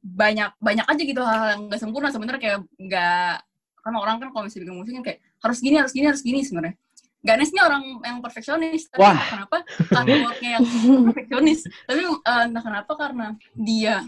[0.00, 2.08] banyak banyak aja gitu hal-hal yang nggak sempurna.
[2.10, 3.34] Sebenarnya kayak nggak
[3.80, 6.44] kan orang kan kalau misalnya bikin musik kan kayak harus gini harus gini harus gini
[6.44, 6.74] sebenarnya
[7.20, 9.20] Ganes ini orang yang perfeksionis tapi Wah.
[9.28, 9.56] kenapa
[9.92, 10.64] karena worknya yang
[11.12, 14.00] perfeksionis tapi eh, entah kenapa karena dia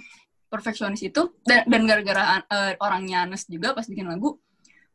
[0.48, 4.40] perfeksionis itu dan, dan gara-gara eh, orangnya honest juga pas bikin lagu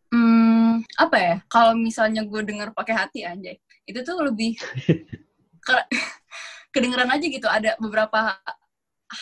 [0.09, 3.53] hmm, apa ya kalau misalnya gue denger pakai hati aja
[3.85, 4.57] itu tuh lebih
[5.61, 5.87] ke-
[6.73, 8.37] kedengeran aja gitu ada beberapa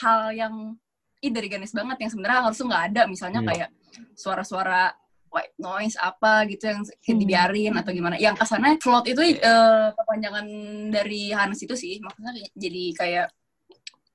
[0.01, 0.75] hal yang
[1.19, 3.49] ih dari Ganes banget yang sebenarnya harusnya nggak ada misalnya Hmm.
[3.49, 3.69] kayak
[4.15, 4.91] suara-suara
[5.29, 7.19] white noise apa gitu yang kayak Hmm.
[7.19, 10.45] dibiarin atau gimana yang ke sana float itu eh, kepanjangan
[10.89, 13.25] dari Hanes itu sih maksudnya jadi kayak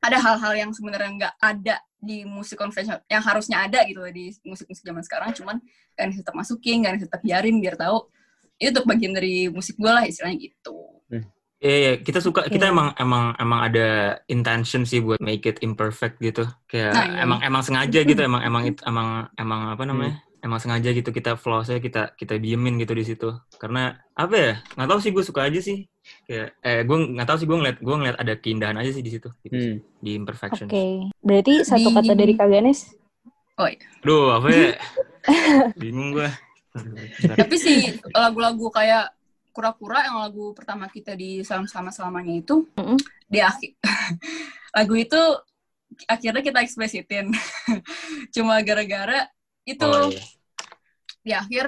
[0.01, 4.81] ada hal-hal yang sebenarnya nggak ada di musik konvensional yang harusnya ada gitu di musik-musik
[4.81, 5.57] zaman sekarang cuman
[5.93, 8.09] kan tetap masukin kan tetap biarin biar tahu
[8.57, 10.77] itu untuk bagian dari musik gue lah istilahnya gitu
[11.61, 12.73] Iya, iya, kita suka, kita Iya.
[12.73, 13.89] emang emang emang ada
[14.33, 16.49] intention sih buat make it imperfect gitu.
[16.65, 17.21] Kayak Nah, iya.
[17.21, 20.25] emang emang sengaja gitu, emang emang emang emang apa namanya?
[20.41, 23.29] Emang sengaja gitu kita flow-nya kita kita diemin gitu di situ.
[23.57, 24.53] Karena apa ya?
[24.73, 25.85] Nggak tahu sih gue suka aja sih.
[26.25, 29.13] Kayak eh gue nggak tahu sih gue ngeliat gue ngeliat ada keindahan aja sih di
[29.13, 29.29] situ.
[29.41, 29.77] Gitu sih, Hmm.
[30.01, 30.67] Di imperfection.
[30.67, 32.81] Oke, berarti satu Di- kata dari Kak Ganes?
[34.01, 34.73] Duh, apa ya?
[35.81, 36.31] Bingung gue.
[37.37, 39.11] tapi sih lagu-lagu kayak
[39.51, 42.95] kura-kura yang lagu pertama kita di salam sama selamanya itu Mm-mm.
[43.27, 43.75] di akhir
[44.79, 45.19] lagu itu
[46.07, 47.35] akhirnya kita eksplisitin
[48.35, 49.27] cuma gara-gara
[49.63, 50.23] itu Oh, iya.
[51.21, 51.67] di akhir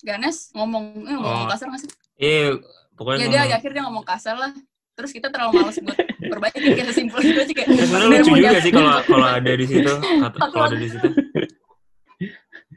[0.00, 1.50] Ganes ngomong eh, ngomong Oh.
[1.50, 1.90] kasar nggak sih?
[2.16, 2.60] Iya,
[2.94, 4.52] pokoknya Ya dia ngomong- di akhir dia ngomong kasar lah.
[4.94, 7.66] Terus kita terlalu malas buat perbaiki kayak simpel gitu aja kayak.
[7.66, 9.92] Ya, sebenarnya "Udah, lucu juga jatuh." sih kalau kalau ada di situ,
[10.30, 11.08] kalau ada di situ.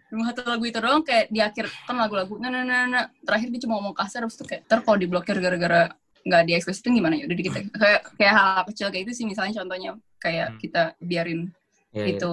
[0.08, 3.06] Cuma satu lagu itu doang kayak di akhir kan lagu-lagu nah, nah, nah, nah.
[3.22, 5.92] terakhir dia cuma ngomong kasar terus tuh kayak ter kalau diblokir gara-gara
[6.24, 9.54] nggak di eksplisitin gimana ya udah kita kayak kayak hal kecil kayak itu sih misalnya
[9.58, 10.60] contohnya kayak Hmm.
[10.60, 11.52] kita biarin
[11.92, 12.16] Iya, iya.
[12.16, 12.32] itu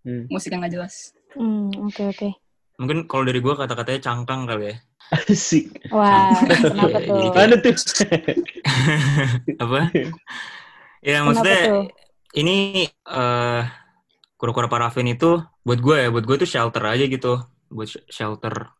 [0.00, 0.22] Hmm.
[0.30, 2.28] musik yang nggak jelas Hmm, oke oke.
[2.76, 4.76] Mungkin kalau dari gue kata-katanya cangkang kali ya.
[5.06, 5.70] Asik.
[5.94, 7.30] Wah, kenapa tuh?
[7.32, 7.74] Mana tuh?
[9.62, 9.80] apa?
[11.00, 11.84] ya Kenapa maksudnya tuh?
[12.36, 12.56] ini
[12.90, 13.62] eh
[14.36, 17.40] kura-kura parafin itu buat gue ya, buat gue tuh shelter aja gitu,
[17.72, 18.70] buat sh- shelter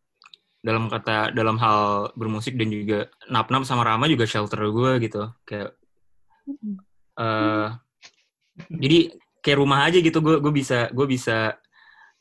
[0.60, 5.78] dalam kata dalam hal bermusik dan juga nap-nap sama Rama juga shelter gue gitu, kayak
[7.16, 7.68] eh
[8.66, 8.98] jadi
[9.40, 11.54] kayak rumah aja gitu gue gue bisa gue bisa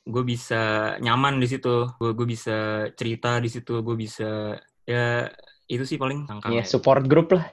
[0.05, 0.61] gue bisa
[1.01, 2.57] nyaman di situ gue gue bisa
[2.93, 4.53] cerita di situ gue bisa
[4.85, 5.25] ya
[5.65, 7.49] itu sih paling cangkang Ya, support group lah.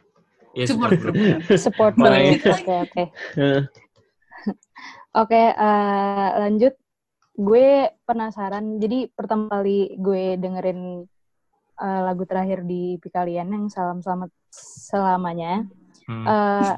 [0.52, 1.16] ya, Support support group.
[1.64, 2.12] Support group.
[2.44, 3.04] Oke oke.
[5.12, 6.72] Oke, eh, lanjut.
[7.32, 8.76] Gue penasaran.
[8.76, 11.04] Jadi pertama kali gue dengerin
[11.78, 15.64] eh, lagu terakhir di IP kalian yang Salam Selamat Selamanya,
[16.02, 16.26] Hmm.
[16.26, 16.74] eh,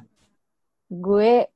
[0.86, 1.48] gue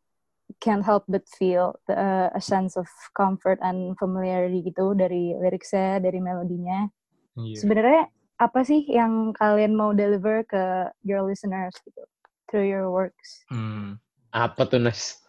[0.59, 6.03] can't help but feel the, uh, a sense of comfort and familiarity gitu dari liriknya,
[6.03, 6.91] dari melodinya.
[7.39, 7.63] Iya.
[7.63, 8.03] Sebenarnya
[8.39, 12.03] apa sih yang kalian mau deliver ke your listeners gitu
[12.51, 13.43] through your works?
[13.51, 13.99] Hmm.
[14.29, 15.25] apa tuh Nas?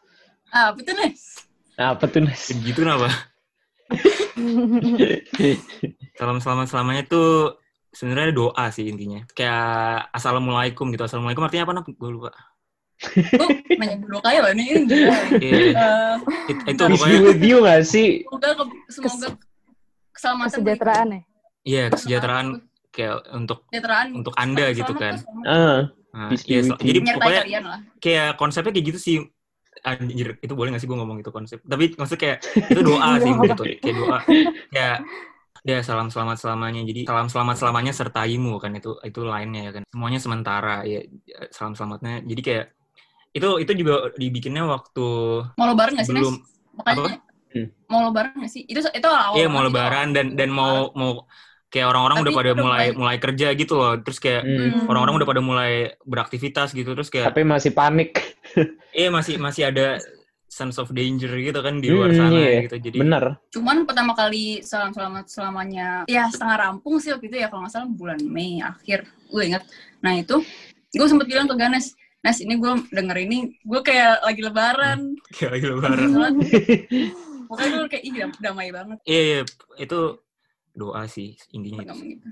[0.52, 1.16] ah betul nih
[1.80, 2.52] Apa tuh Nas?
[2.52, 3.08] Gitu kenapa?
[6.20, 7.56] Salam selamat selamanya tuh
[7.94, 9.24] sebenarnya doa sih intinya.
[9.34, 11.08] Kayak assalamualaikum gitu.
[11.08, 11.74] Assalamualaikum artinya apa?
[11.96, 12.32] Gue lupa.
[13.32, 16.16] Lu nanya dulu kayak loh ini gila Iya, Eh,
[16.48, 18.28] it- itu pokoknya with you gak sih?
[18.28, 19.28] semoga ke- semoga
[20.12, 21.22] keselamatan Kesejahteraan ya?
[21.62, 22.48] iya kesejahteraan
[22.90, 25.14] kayak untuk kesejahteraan untuk Anda Selamat gitu kan.
[26.10, 26.76] Nah, iya, you.
[26.76, 27.42] jadi pokoknya
[28.00, 29.18] kayak konsepnya kayak gitu sih.
[29.80, 31.64] Anjir, itu boleh gak sih gue ngomong itu konsep?
[31.64, 33.64] Tapi maksudnya kayak itu doa sih gitu.
[33.80, 34.18] Kayak doa.
[34.70, 34.98] Kayak
[35.62, 36.82] Ya salam selamat selamanya.
[36.82, 39.84] Jadi salam selamat selamanya sertaimu kan itu itu lainnya ya kan.
[39.86, 41.04] Semuanya sementara ya
[41.50, 42.24] salam selamatnya.
[42.24, 42.66] Jadi kayak
[43.36, 45.06] itu itu juga dibikinnya waktu
[45.58, 46.36] Mau lebaran nggak sih, belum?
[46.80, 47.22] Makanya?
[47.50, 47.68] Hmm.
[47.90, 48.62] mau lebaran nggak sih?
[48.70, 49.36] Itu itu awal.
[49.38, 51.26] Iya mau lebaran dan dan mau mau
[51.70, 53.94] kayak orang-orang udah pada udah mulai mulai- mulai kerja gitu loh.
[54.02, 54.86] Terus kayak Hmm.
[54.90, 55.72] orang-orang udah pada mulai
[56.06, 56.90] beraktivitas gitu.
[56.98, 58.10] Terus kayak Tapi masih panik.
[58.94, 59.98] eh masih masih ada
[60.50, 62.66] sense of danger gitu kan di luar Hmm, sana iya.
[62.66, 62.76] gitu.
[62.90, 63.24] Jadi Bener.
[63.54, 67.74] Cuman pertama kali salam selamat selamanya, ya setengah rampung sih waktu itu ya kalau nggak
[67.74, 69.64] salah bulan Mei akhir, gue ingat.
[70.02, 70.42] Nah itu,
[70.90, 75.00] gue sempet bilang ke Ganes, Nes ini gue denger ini, gue kayak lagi lebaran.
[75.40, 76.10] kayak lagi lebaran.
[77.50, 78.98] Pokoknya gue kayak, ih dam- damai banget.
[79.08, 79.40] Iya, iya,
[79.80, 80.00] itu
[80.76, 82.20] doa sih intinya itu.
[82.20, 82.28] gitu.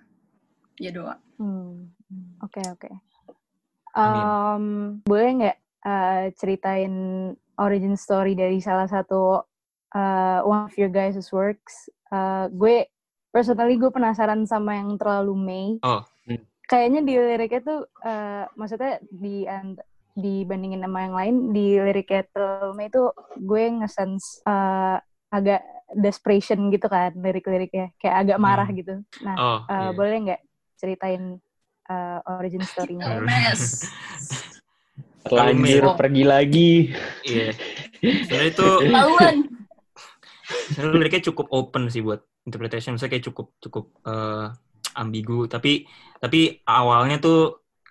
[0.78, 1.16] Ya doa.
[1.42, 1.90] Hmm.
[2.44, 2.92] Oke oke.
[3.98, 4.24] Amin.
[4.24, 4.66] Em,
[5.10, 6.94] boleh nggak eh, ceritain
[7.58, 9.42] origin story dari salah satu
[9.96, 11.90] eh, one of your guys' works?
[12.14, 12.86] Eh, gue
[13.34, 15.68] personally gue penasaran sama yang terlalu Mei.
[15.82, 16.06] Oh.
[16.68, 19.48] Kayaknya di liriknya tuh, eh, maksudnya di
[20.14, 25.62] dibandingin sama yang lain di liriknya terlalu Mei tuh gue ngesense eh, agak
[25.94, 28.76] desperation gitu kan lirik-liriknya, kayak agak marah Hmm.
[28.76, 28.94] gitu.
[29.24, 29.90] Nah, Oh, eh, iya.
[29.94, 30.42] boleh nggak
[30.76, 31.24] ceritain
[31.88, 33.08] eh, origin story-nya?
[35.24, 35.96] Terlanjur Oh.
[35.96, 36.72] pergi lagi.
[37.24, 37.56] Iya.
[38.00, 39.36] Sebenarnya itu Laluan.
[40.68, 42.96] sebenarnya liriknya cukup open sih buat interpretation.
[42.96, 44.46] Misalnya kayak cukup cukup eh,
[45.02, 45.46] ambigu.
[45.54, 45.70] Tapi
[46.24, 47.38] tapi awalnya tuh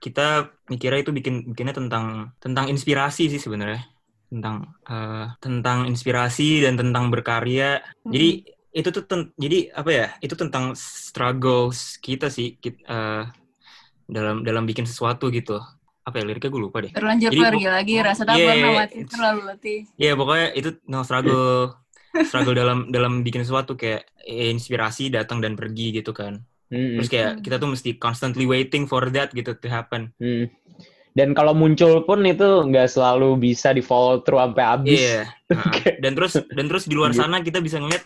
[0.05, 0.21] kita
[0.73, 2.05] mikirnya itu bikin bikinnya tentang
[2.43, 3.81] tentang inspirasi sih sebenarnya.
[4.33, 4.57] Tentang
[4.91, 7.65] eh, tentang inspirasi dan tentang berkarya.
[8.15, 8.27] Jadi
[8.77, 10.07] itu tuh ten- jadi apa ya?
[10.25, 13.23] Itu tentang struggles kita sih kit- eh,
[14.07, 15.59] dalam dalam bikin sesuatu gitu.
[16.07, 16.93] Apa ya liriknya gue lupa deh.
[16.95, 19.79] Terlanjur Jadi, pergi lagi, rasa tak pernah iya, mati, terlalu letih.
[19.99, 21.75] Iya pokoknya itu no struggle
[22.29, 26.39] struggle dalam dalam bikin sesuatu kayak eh, inspirasi datang dan pergi gitu kan.
[26.67, 30.11] Hmm, Terus kayak kita tuh mesti constantly waiting for that gitu to happen.
[30.19, 30.51] hmm.
[31.17, 35.01] Dan kalau muncul pun itu nggak selalu bisa di follow through sampai habis.
[35.01, 35.21] Iya.
[35.47, 38.03] Nah, dan terus dan terus di luar sana kita bisa ngeliat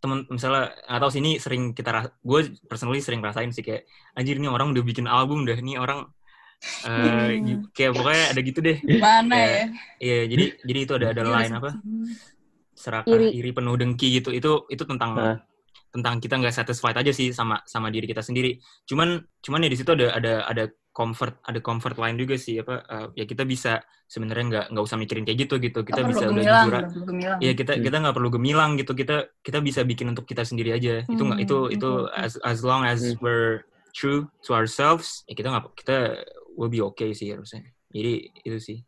[0.00, 3.84] temen misalnya atau sini sering kita gue personally sering rasain sih kayak
[4.16, 6.08] anjir ini orang udah bikin album dah ini orang
[6.88, 9.62] eh, gi- kayak pokoknya ada gitu deh Mana ya?
[10.00, 11.70] iya jadi jadi itu ada ada Iya, line apa
[12.78, 13.26] serakah Iri.
[13.34, 15.36] iri, penuh dengki gitu itu itu tentang Nah.
[15.88, 18.60] Tentang kita nggak satisfied aja sih sama sama diri kita sendiri.
[18.84, 22.82] Cuman cuman ya di situ ada ada ada comfort ada comfort line juga sih apa
[22.84, 25.80] eh, ya kita bisa sebenarnya nggak nggak usah mikirin kayak gitu gitu.
[25.86, 26.72] Kita Nggak bisa perlu udah jujur
[27.40, 27.82] ya kita Hmm.
[27.84, 28.92] kita nggak perlu gemilang gitu.
[28.92, 31.04] Kita kita bisa bikin untuk kita sendiri aja.
[31.06, 33.16] Itu nggak itu Hmm, itu as as long as Hmm.
[33.24, 33.64] we're
[33.96, 35.96] true to ourselves ya kita nggak kita
[36.58, 37.64] will be okay sih harusnya.
[37.88, 38.12] Jadi
[38.44, 38.78] itu sih.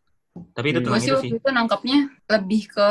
[0.53, 0.87] Tapi itu Hmm.
[0.91, 1.31] tentang itu sih.
[1.37, 2.89] itu nangkapnya lebih ke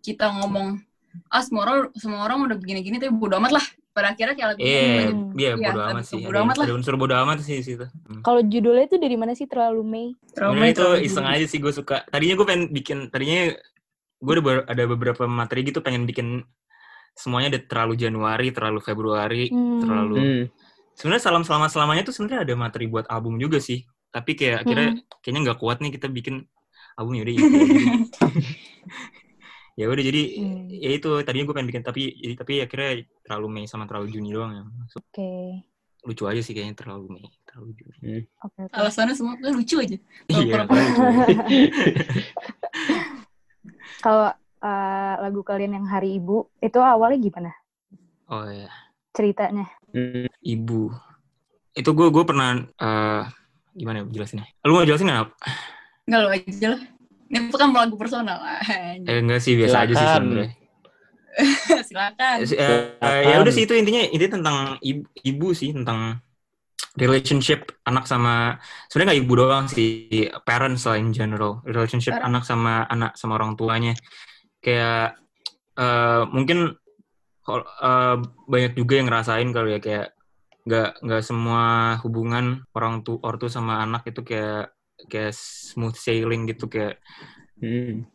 [0.00, 0.80] kita ngomong
[1.26, 4.62] ah semua orang semua orang udah begini-gini tapi bodo amat lah pada akhirnya kayak lebih
[4.62, 5.34] Iya, Hmm.
[5.34, 6.22] iya, bodo amat sih.
[6.22, 6.66] bodo Ada, amat lah.
[6.66, 7.86] ada unsur bodo amat sih situ.
[8.06, 8.22] Hmm.
[8.22, 10.06] Kalau judulnya itu dari mana sih terlalu Mei?
[10.30, 11.96] trauma Sebenarnya itu terlalu iseng aja sih gue suka.
[12.06, 13.50] Tadinya gue pengen bikin, tadinya
[14.16, 16.46] gue ada, ada beberapa materi gitu pengen bikin
[17.12, 19.82] semuanya ada terlalu Januari, terlalu Februari, Hmm.
[19.82, 20.16] terlalu.
[20.16, 20.42] Hmm.
[20.94, 23.82] Sebenarnya salam selamat selamanya tuh sebenarnya ada materi buat album juga sih.
[24.10, 26.46] Tapi kayak akhirnya kayaknya nggak kuat nih kita bikin
[26.94, 27.46] album yaudah gitu.
[29.80, 30.68] ya udah jadi Hmm.
[30.68, 32.90] ya itu tadinya gue pengen bikin tapi jadi tapi akhirnya
[33.24, 34.62] terlalu Mei sama terlalu Juni doang ya.
[34.86, 35.64] So, Oke.
[36.02, 38.28] lucu aja sih kayaknya terlalu Mei, terlalu Juni.
[38.40, 38.60] Oke.
[38.60, 38.72] oke.
[38.72, 39.96] alasannya semua kan lucu aja
[40.28, 40.68] Iya.
[44.00, 44.28] Kalau
[44.60, 47.50] eh, lagu kalian yang Hari Ibu itu awalnya gimana
[48.28, 48.68] Oh ya.
[49.10, 49.66] ceritanya?
[49.90, 50.30] Hmm.
[50.38, 50.86] ibu
[51.72, 53.22] itu gue gue pernah eh,
[53.74, 55.30] gimana ya jelasinnya lu mau jelasin nggak
[56.06, 56.82] Enggak lo aja lah
[57.30, 58.42] ini bukan lagu personal
[59.06, 60.22] eh enggak sih biasa aja sih Silakan.
[60.26, 60.50] sebenarnya.
[61.88, 62.36] Silakan.
[62.42, 66.18] Eh, eh, ya udah sih itu intinya intinya tentang ibu, ibu sih tentang
[66.98, 68.58] relationship anak sama
[68.90, 71.62] sebenarnya nggak ibu doang sih parents lah in general.
[71.62, 72.28] Relationship Parents.
[72.28, 73.94] anak sama anak sama orang tuanya.
[74.58, 75.16] Kayak
[75.78, 76.74] eh, mungkin
[77.46, 78.16] kalau, eh,
[78.50, 80.18] banyak juga yang ngerasain kalau ya kayak
[80.66, 84.74] nggak nggak semua hubungan orang tua ortu sama anak itu kayak
[85.10, 85.32] kayak
[85.70, 86.94] smooth sailing gitu kayak
[87.60, 88.08] Hmm.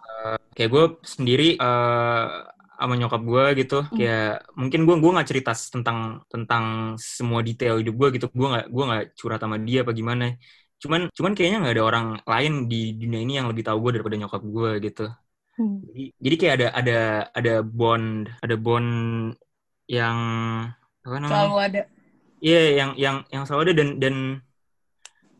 [0.56, 2.26] kayak gue sendiri eh
[2.76, 3.76] sama nyokap gue gitu.
[3.98, 5.98] Kayak mungkin gue gue nggak cerita tentang
[6.32, 6.64] tentang
[7.00, 8.28] semua detail hidup gue gitu.
[8.40, 10.24] Gue nggak gue nggak curhat sama dia apa gimana.
[10.82, 14.16] Cuman cuman kayaknya nggak ada orang lain di dunia ini yang lebih tahu gue daripada
[14.22, 15.04] nyokap gue gitu.
[15.56, 15.80] Hmm.
[15.88, 16.98] jadi jadi kayak ada ada
[17.32, 18.90] ada bond ada bond
[19.88, 20.18] yang
[21.06, 21.32] apa namanya?
[21.32, 21.82] Selalu ada.
[22.44, 24.16] Iya, yang yang yang selalu ada dan dan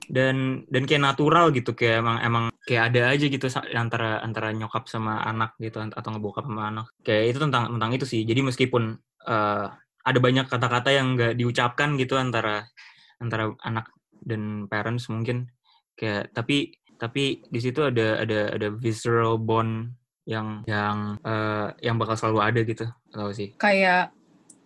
[0.10, 4.86] dan dan kayak natural gitu kayak emang emang kayak ada aja gitu antara antara nyokap
[4.90, 6.88] sama anak gitu atau ngebokap sama anak.
[7.02, 8.22] Kayak itu tentang tentang itu sih.
[8.26, 8.84] Jadi meskipun
[9.26, 9.66] eh,
[10.06, 12.70] ada banyak kata-kata yang nggak diucapkan gitu antara
[13.22, 13.90] antara anak
[14.22, 15.50] dan parents mungkin.
[15.98, 19.94] Kayak tapi tapi di situ ada ada ada visceral bond
[20.26, 22.86] yang yang eh, yang bakal selalu ada gitu.
[23.14, 23.54] Tahu sih.
[23.58, 24.14] Kayak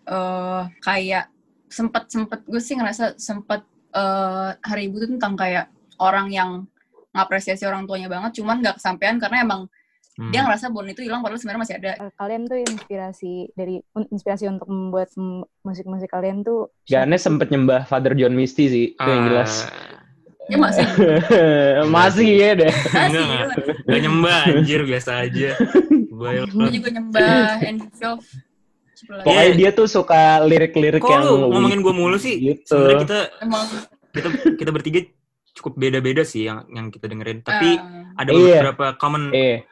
[0.09, 1.29] eh kayak
[1.69, 5.65] sempet sempet gue sih ngerasa sempet eh hari ibu tuh tentang kayak
[5.97, 6.65] orang yang
[7.09, 9.63] ngapresiasi orang tuanya banget cuman nggak kesampaian karena emang
[10.13, 10.35] Hmm.
[10.35, 13.79] dia ngerasa bond itu hilang padahal sebenarnya masih ada Eh, kalian tuh inspirasi dari
[14.11, 15.07] inspirasi untuk membuat
[15.63, 19.63] musik-musik kalian tuh Gane sempet nyembah Father John Misty sih, itu yang jelas.
[19.63, 20.03] Ah,
[20.45, 20.83] ya masih
[21.95, 22.67] Masih ya deh.
[22.67, 23.47] masih Enggak, enggak.
[23.87, 25.49] Gak nyembah anjir biasa aja
[25.95, 27.23] gue gue juga nyembah
[27.63, 27.87] Andy
[29.01, 29.55] Pokoknya Iya.
[29.55, 32.67] dia tuh suka lirik-lirik kok yang lu ngomongin gue mulu sih Gitu.
[32.67, 33.63] sebenarnya kita emang
[34.09, 34.99] kita kita bertiga
[35.51, 37.79] cukup beda-beda sih yang yang kita dengerin tapi eh,
[38.13, 38.59] ada Iya.
[38.65, 39.63] beberapa common Eh,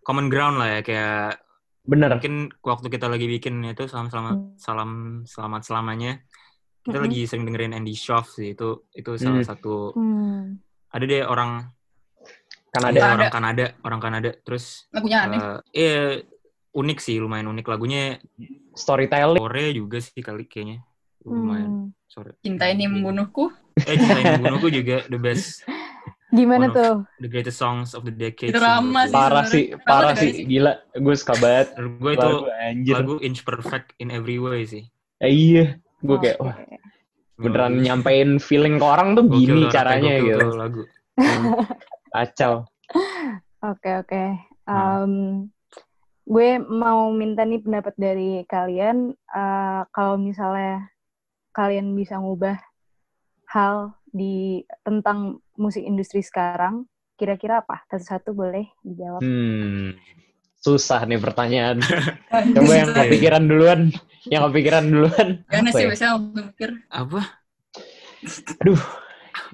[0.00, 1.40] common ground lah ya kayak
[1.82, 2.10] bener.
[2.14, 4.52] mungkin waktu kita lagi bikin itu salam selamat Hmm.
[4.56, 4.90] salam
[5.24, 6.12] selamat selamanya
[6.80, 7.04] kita Mm-mm.
[7.04, 9.48] lagi sering dengerin Andy Schaaf sih itu itu salah Hmm.
[9.48, 10.56] satu Hmm.
[10.88, 11.68] ada deh orang
[12.70, 13.00] Kan ada ada.
[13.02, 13.10] Kanada.
[13.10, 15.98] orang Kanada orang Kanada terus lagunya aneh eh iya,
[16.70, 18.18] unik sih lumayan unik lagunya
[18.72, 19.40] storytelling.
[19.40, 20.86] Korea juga sih kali kayaknya
[21.22, 21.86] lumayan Hmm.
[22.06, 25.66] sorry cinta ini membunuhku eh cinta yang membunuhku juga the best
[26.30, 26.94] Gimana One tuh?
[27.18, 28.70] the greatest songs of the decade Itu sih.
[29.10, 30.46] Parah sih, parah sih.
[30.46, 31.74] Gila, gue suka banget.
[31.98, 32.94] Gue itu Lagu anjir.
[32.94, 34.86] lagu inch perfect in every way sih
[35.18, 36.46] Eh, iya, gue kayak Oke.
[36.46, 36.56] wah,
[37.34, 40.46] beneran nyampein feeling ke orang tuh Gokil gini tuh, caranya gokil gitu.
[40.54, 40.82] lagu
[42.14, 42.54] Kacau.
[43.60, 44.22] Oke oke.
[44.70, 45.02] Nah.
[45.02, 45.12] Em,
[46.26, 49.12] gue mau minta nih pendapat dari kalian.
[49.12, 50.90] eh, kalau misalnya
[51.50, 52.56] kalian bisa ngubah
[53.50, 56.86] hal di tentang musik industri sekarang,
[57.18, 57.82] kira-kira apa?
[57.90, 59.22] Satu-satu boleh dijawab.
[59.22, 59.94] Hmm,
[60.58, 61.82] susah nih pertanyaan.
[62.56, 63.80] Coba yang kepikiran duluan,
[64.30, 65.28] yang kepikiran duluan.
[65.50, 65.88] Gana Apa sih ya?
[65.90, 67.20] biasanya langsung mikir apa
[68.60, 68.80] Aduh,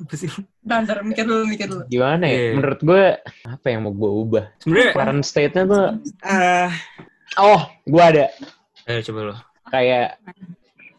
[0.02, 0.30] apa sih
[0.66, 1.84] Ntar, mikir dulu, mikir dulu.
[1.86, 2.34] gimana ya?
[2.34, 2.52] Iya.
[2.58, 3.04] Menurut gue
[3.46, 4.44] apa yang mau gue ubah?
[4.58, 5.86] sebenarnya Current state-nya tuh,
[6.26, 6.70] ah
[7.38, 8.26] oh, gue ada.
[8.86, 9.36] ayo coba lo
[9.70, 10.22] kayak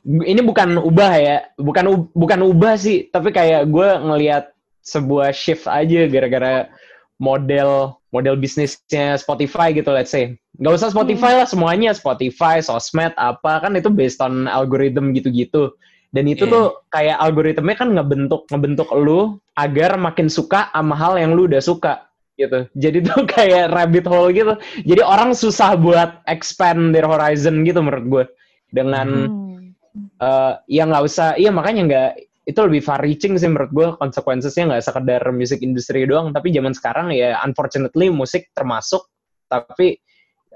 [0.08, 6.08] ini bukan ubah ya, bukan bukan ubah sih, tapi kayak gue ngelihat sebuah shift aja
[6.08, 6.71] gara-gara
[7.19, 10.39] model model bisnisnya Spotify gitu let's say.
[10.58, 15.75] Gak usah Spotify lah semuanya, Spotify, sosmed apa kan itu based on algorithm gitu-gitu.
[16.12, 16.54] Dan itu Iya.
[16.56, 21.60] tuh kayak algoritmnya kan ngebentuk ngebentuk lu agar makin suka sama hal yang lu udah
[21.60, 22.08] suka
[22.39, 22.70] gitu.
[22.78, 24.54] Jadi tuh kayak rabbit hole gitu.
[24.88, 28.26] Jadi orang susah buat expand their horizon gitu menurut gue.
[28.72, 29.74] Dengan Hmm.
[30.22, 32.10] eh ya nggak usah, iya makanya nggak
[32.48, 36.72] itu lebih far reaching sih menurut gue konsekuensinya nggak sekedar musik industri doang tapi zaman
[36.72, 39.04] sekarang ya unfortunately musik termasuk
[39.52, 40.00] tapi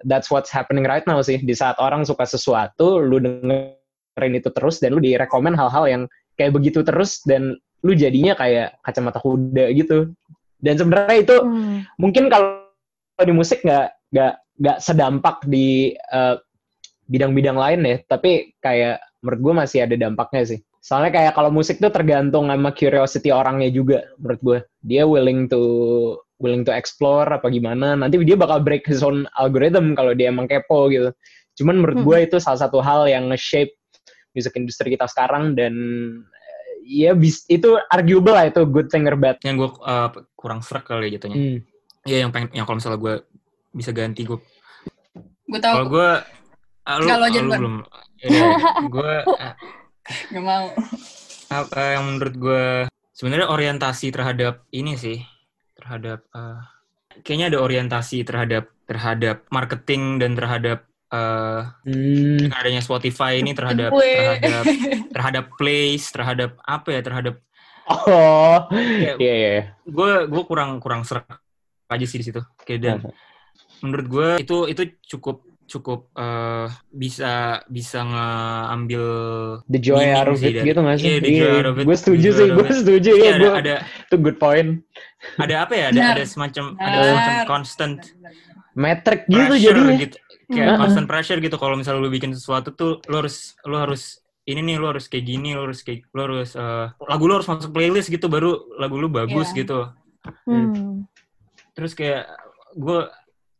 [0.07, 3.19] that's what's happening right now sih di saat orang suka sesuatu lu
[4.21, 6.01] dengerin itu terus dan lu direkomend hal-hal yang
[6.37, 10.13] kayak begitu terus dan lu jadinya kayak kacamata kuda gitu
[10.61, 11.81] dan sebenarnya itu Hmm.
[11.97, 12.61] mungkin kalau
[13.25, 16.35] di musik nggak nggak nggak sedampak di eh,
[17.09, 21.81] bidang-bidang lain ya tapi kayak menurut gue masih ada dampaknya sih soalnya kayak kalau musik
[21.81, 25.61] tuh tergantung sama curiosity orangnya juga menurut gue dia willing to
[26.41, 30.45] willing to explore apa gimana nanti dia bakal break his own algorithm kalau dia emang
[30.49, 31.09] kepo gitu
[31.57, 32.05] cuman menurut Hmm.
[32.05, 33.73] gue itu salah satu hal yang nge-shape
[34.31, 35.73] music industry kita sekarang dan
[36.23, 36.71] eh,
[37.05, 40.87] ya bis, itu arguable lah itu good thing or bad yang gue uh, kurang serak
[40.87, 41.59] kali jatuhnya Hmm.
[42.01, 43.15] Iya yang pengen yang kalau misalnya gue
[43.71, 44.41] bisa ganti gue
[45.45, 46.09] Gue kalau tahu, gue
[46.87, 47.59] ah, lu, Nggak, lo ah, aja lu duluan.
[47.61, 47.75] belum
[48.17, 48.47] ya,
[48.89, 49.13] gue
[49.45, 49.53] ah,
[50.33, 50.65] gak mau.
[51.51, 52.65] apa yang menurut gue
[53.13, 55.21] sebenarnya orientasi terhadap ini sih
[55.77, 56.59] terhadap eh,
[57.21, 62.47] kayaknya ada orientasi terhadap terhadap marketing dan terhadap eh, Hmm.
[62.51, 64.07] adanya Spotify ini terhadap Gue.
[64.39, 64.63] terhadap
[65.13, 67.35] terhadap plays terhadap apa ya terhadap
[67.83, 68.71] Oh,
[69.17, 69.51] iya iya.
[69.83, 71.27] gue gue kurang kurang serak
[71.85, 72.97] aja sih di situ kayak dan
[73.81, 77.31] menurut gue itu itu cukup cukup eh, bisa
[77.65, 79.03] bisa ngambil
[79.65, 81.05] The joy Meaning out of it gitu gak sih?
[81.05, 83.31] iya, the joy out of it, Gue setuju the joy sih, gue setuju Iya, ya.
[83.33, 84.69] ada, Gua, ada itu good point.
[85.37, 87.95] ada apa ya ada ada semacam ada semacam constant
[88.73, 89.95] Metric gitu jadinya.
[89.99, 90.17] gitu
[90.51, 90.81] kayak Hmm.
[90.81, 94.75] constant pressure gitu kalau misalnya lu bikin sesuatu tuh lu harus lu harus ini nih
[94.75, 98.07] lu harus kayak gini lu harus kayak lu harus eh, lagu lu harus masuk playlist
[98.07, 99.57] gitu baru lagu lu bagus Iya.
[99.57, 99.79] gitu
[100.43, 101.07] Hmm.
[101.71, 102.29] terus kayak
[102.73, 102.99] gue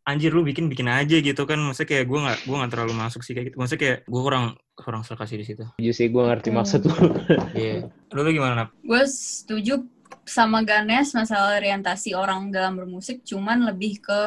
[0.04, 3.22] anjir lu bikin bikin aja gitu kan maksudnya kayak gue nggak gue nggak terlalu masuk
[3.22, 6.22] sih kayak gitu maksudnya kayak gue kurang kurang suka sih di situ Setuju sih, gue
[6.22, 6.58] ngerti Hmm.
[6.58, 6.94] maksud lu.
[7.56, 8.70] iya lu tuh gimana Nap?
[8.82, 9.86] Gue setuju
[10.22, 14.22] sama Ganes masalah orientasi orang dalam bermusik, cuman lebih ke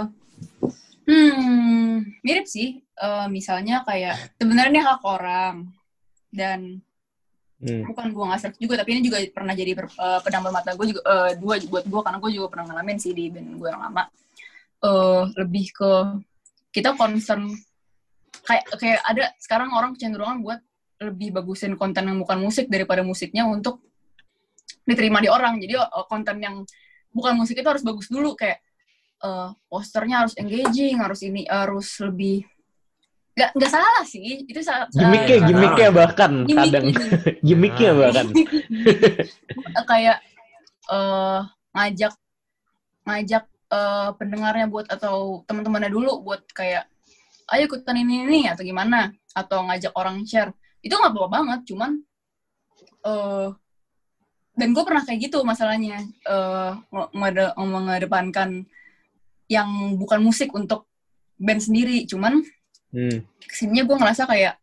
[1.04, 2.80] hmm mirip sih.
[2.80, 5.68] Eh, misalnya kayak sebenarnya hak orang,
[6.34, 6.82] dan
[7.64, 7.86] Hmm.
[7.88, 11.00] bukan gue nggak juga tapi ini juga pernah jadi ber- eh, pedang bermata gue juga
[11.06, 14.04] eh, dua buat gue karena gue juga pernah ngalamin sih di band gue yang lama
[14.84, 15.90] Eh, lebih ke
[16.68, 17.48] kita concern
[18.44, 20.60] kayak kayak ada sekarang orang kecenderungan buat
[21.00, 23.80] lebih bagusin konten yang bukan musik daripada musiknya untuk
[24.84, 26.56] diterima di orang jadi konten yang
[27.16, 28.60] bukan musik itu harus bagus dulu kayak
[29.24, 32.44] eh, posternya harus engaging harus ini harus lebih
[33.34, 35.98] nggak nggak salah sih itu sa- sa- Gimiknya, Eh, gimiknya salah.
[35.98, 37.36] bahkan gimmick, kadang gimmick.
[37.42, 37.96] gimiknya Ah.
[37.98, 38.26] bahkan.
[38.30, 40.18] Eh, kayak
[40.86, 41.40] eh
[41.72, 42.12] ngajak
[43.02, 46.86] ngajak eh, pendengarnya buat atau teman-temannya dulu buat kayak
[47.50, 51.90] ayo ikutan ini ini atau gimana atau ngajak orang share itu nggak apa-apa banget cuman
[53.02, 53.48] eh
[54.54, 58.62] dan gue pernah kayak gitu masalahnya eh nge- ngede- mengedepankan
[59.46, 60.88] yang bukan musik untuk
[61.36, 62.40] band sendiri cuman
[62.88, 63.26] Hmm.
[63.42, 64.54] ke sininya gue ngerasa kayak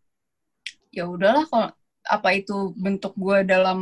[0.89, 1.67] ya udahlah kalau
[2.02, 3.80] apa itu bentuk gue dalam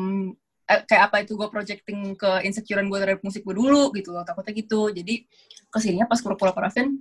[0.66, 4.22] eh, kayak apa itu gue projecting ke insecurean gue terhadap musik gue dulu gitu loh
[4.22, 5.22] takutnya gitu jadi
[5.66, 6.98] ke sininya pas pura-pura parafin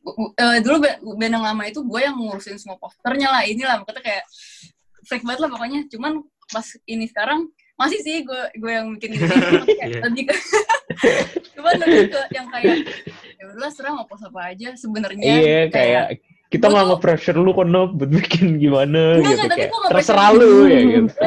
[0.00, 3.44] gu- gu- eh, dulu ba- band yang lama itu gue yang ngurusin semua posternya lah
[3.44, 4.24] inilah makanya kayak
[5.02, 6.12] freak banget lah pokoknya cuman
[6.46, 7.44] pas ini sekarang
[7.76, 9.28] masih sih gue gue yang bikin gitu
[9.76, 10.00] kayak Iya.
[10.02, 10.34] lebih ke
[11.56, 12.76] cuman lebih ke yang kayak
[13.36, 16.04] ya udahlah serah mau post apa aja sebenarnya Iya kayak
[16.50, 19.70] kita Gua nggak nge-pressure lu kok Nob, buat bikin Enggak, gimana gitu enggak, tapi kayak
[19.88, 21.10] terserah lu ya gitu.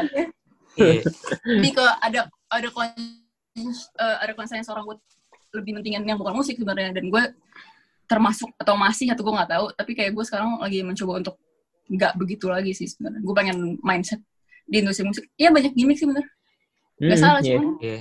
[0.74, 1.06] Iya.
[1.46, 4.98] lebih ke ada ada kon eh, ada konsen seorang buat
[5.54, 7.24] lebih pentingin yang bukan musik sebenarnya dan gue
[8.04, 11.38] termasuk atau masih atau gue nggak tahu tapi kayak gue sekarang lagi mencoba untuk
[11.88, 14.18] nggak begitu lagi sih sebenarnya gue pengen mindset
[14.66, 16.26] di industri musik iya banyak gimmick sih bener
[16.98, 17.54] nggak Hmm, salah iya.
[17.54, 18.00] cuman Iya.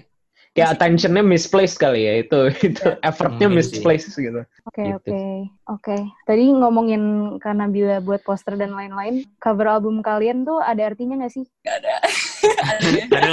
[0.52, 3.80] Kayak attentionnya misplaced kali ya itu itu effortnya Mungkin sih.
[3.80, 4.44] misplaced gitu.
[4.68, 5.08] Oke Gitu.
[5.08, 5.20] oke
[5.66, 5.96] oke.
[6.22, 7.02] Tadi ngomongin
[7.40, 11.48] karena bila buat poster dan lain-lain, cover album kalian tuh ada artinya nggak sih?
[11.64, 11.92] nggak ada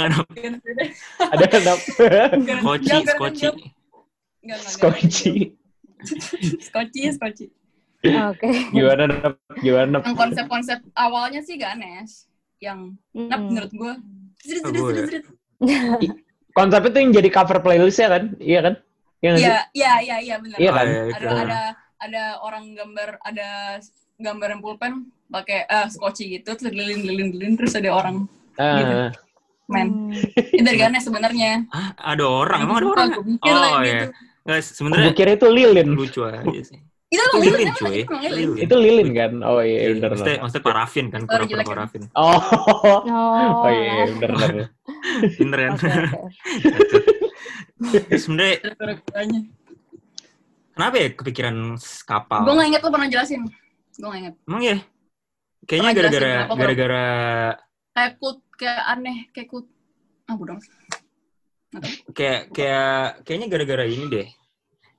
[0.00, 0.18] ada.
[1.28, 1.78] Ada kan Ada Nob?
[2.56, 3.46] skoci, skoci.
[4.64, 5.32] Skoci.
[6.58, 7.46] skoci skoci
[8.00, 8.48] Oke.
[8.72, 9.34] Gimana Nob?
[9.60, 12.24] Gimana yang konsep-konsep awalnya sih Ganes
[12.56, 13.52] yang nap Mm-mm.
[13.52, 13.92] menurut gue
[14.40, 16.12] Zrit, zrit, zrit, zrit.
[16.56, 18.24] Konsep itu yang jadi cover playlist ya kan?
[18.42, 18.74] Iya kan?
[19.20, 19.36] Iya?
[19.36, 20.56] Iya, iya, iya, iya benar.
[20.58, 20.86] Iya kan?
[20.86, 21.36] Oh, iya, Ada itu.
[21.44, 21.60] ada
[22.00, 23.48] ada orang gambar ada
[24.16, 24.92] gambar yang pulpen
[25.30, 28.24] pakai eh skoci gitu terus lilin-lilin terus ada orang
[28.60, 29.08] Ah,
[29.70, 29.88] main.
[29.88, 30.12] Hmm.
[30.52, 31.64] Itu dari Ganes sebenarnya.
[31.72, 32.60] Ah, ada orang.
[32.66, 33.08] Emang ada orang?
[33.16, 33.86] Oh gitu.
[33.88, 34.04] iya.
[34.44, 35.88] Gue sebenarnya kira itu lilin.
[35.96, 36.76] lucu aja sih.
[37.10, 38.00] Itu lilin, lilin, cuy.
[38.06, 38.48] lilin.
[38.54, 39.32] Itu lilin kan?
[39.42, 40.42] Oh iya, Iya, bener maksudnya, bener.
[40.46, 42.02] maksudnya parafin kan, pura-pura parafin.
[42.14, 42.38] Oh,
[43.02, 43.66] Oh.
[43.66, 44.56] oh iya, bener bener.
[45.36, 45.72] Pinter kan?
[48.14, 48.56] Sebenarnya
[50.70, 51.56] kenapa ya kepikiran
[52.06, 52.46] kapal?
[52.46, 53.42] Gue nggak inget lo pernah jelasin.
[53.98, 54.34] Gue nggak inget.
[54.46, 54.76] Emang ya?
[55.66, 57.06] Kayaknya gara-gara gara-gara
[57.90, 59.66] Kayak kut, kayak aneh, kayak kut.
[60.24, 60.56] Ah, bodoh.
[62.14, 64.28] kayak kayak kayaknya gara-gara ini deh.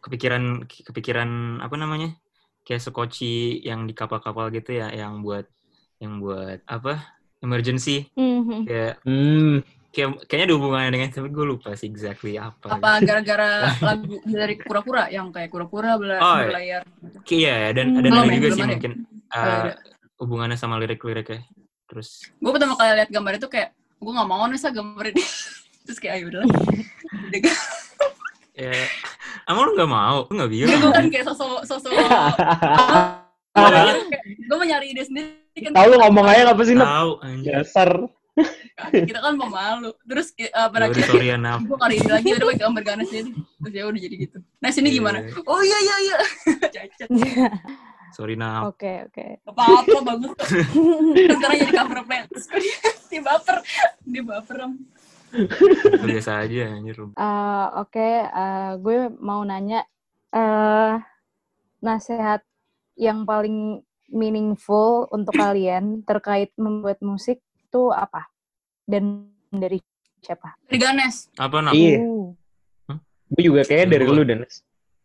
[0.01, 1.29] Kepikiran kepikiran
[1.61, 2.17] apa namanya?
[2.65, 5.45] Kayak sekoci yang di kapal-kapal gitu ya yang buat
[6.01, 7.21] yang buat apa?
[7.41, 8.69] Emergency Mhm.
[8.69, 12.77] kayak Hmm, kayak kayaknya ada hubungannya dengan tapi gue lupa sih exactly apa.
[12.77, 16.45] Apa gara-gara lagu dari kura-kura yang kayak kura-kura bela Oh, iya.
[16.45, 16.81] berlayar.
[17.25, 17.97] Kayak iya dan Hmm.
[17.97, 18.71] ada Belum ya, juga belum sih ada.
[18.77, 18.91] mungkin
[19.33, 19.65] uh,
[20.21, 21.41] hubungannya sama lirik-liriknya.
[21.89, 23.69] Terus gue pertama kali lihat gambar itu kayak
[24.01, 25.21] gue nggak mau nih sa gambar ini
[25.85, 26.41] terus kayak ayo udah
[28.53, 28.73] ya
[29.51, 30.17] emang lu nggak mau?
[30.27, 30.79] Lu nggak bilang?
[30.79, 31.91] gue kan kayak sosok sosok
[34.47, 36.75] gue mau nyari ide sendiri kan tahu lu ngomong aja apa sih?
[36.75, 37.51] Tahu anjir.
[37.51, 37.91] Dasar.
[38.91, 42.47] kita kan pemalu terus uh, pada Ya akhirnya sorry ya gue kali ini lagi udah
[42.47, 44.95] pakai gambar ganas jadi terus ya udah jadi gitu nah sini Iya.
[44.97, 46.17] gimana oh iya iya iya
[46.73, 47.09] cacat
[48.11, 48.75] Sorry Naf.
[48.75, 49.39] Oke oke.
[49.47, 53.57] apa apa bagus sekarang jadi cover plan terus kok dia, baper
[54.03, 54.57] dia baper.
[56.03, 56.97] Biasa aja anjir.
[56.99, 59.83] Eh, Oke, eh, gue mau nanya
[60.31, 60.95] eh
[61.81, 62.43] nasihat
[62.95, 68.27] yang paling meaningful untuk kalian terkait membuat musik itu apa?
[68.83, 69.79] Dan dari
[70.21, 70.53] siapa?
[70.69, 71.73] dari ganes Apa Naf?
[71.73, 71.97] Iya,
[72.89, 72.97] Uh,
[73.31, 74.43] gue juga kayaknya dari lu dan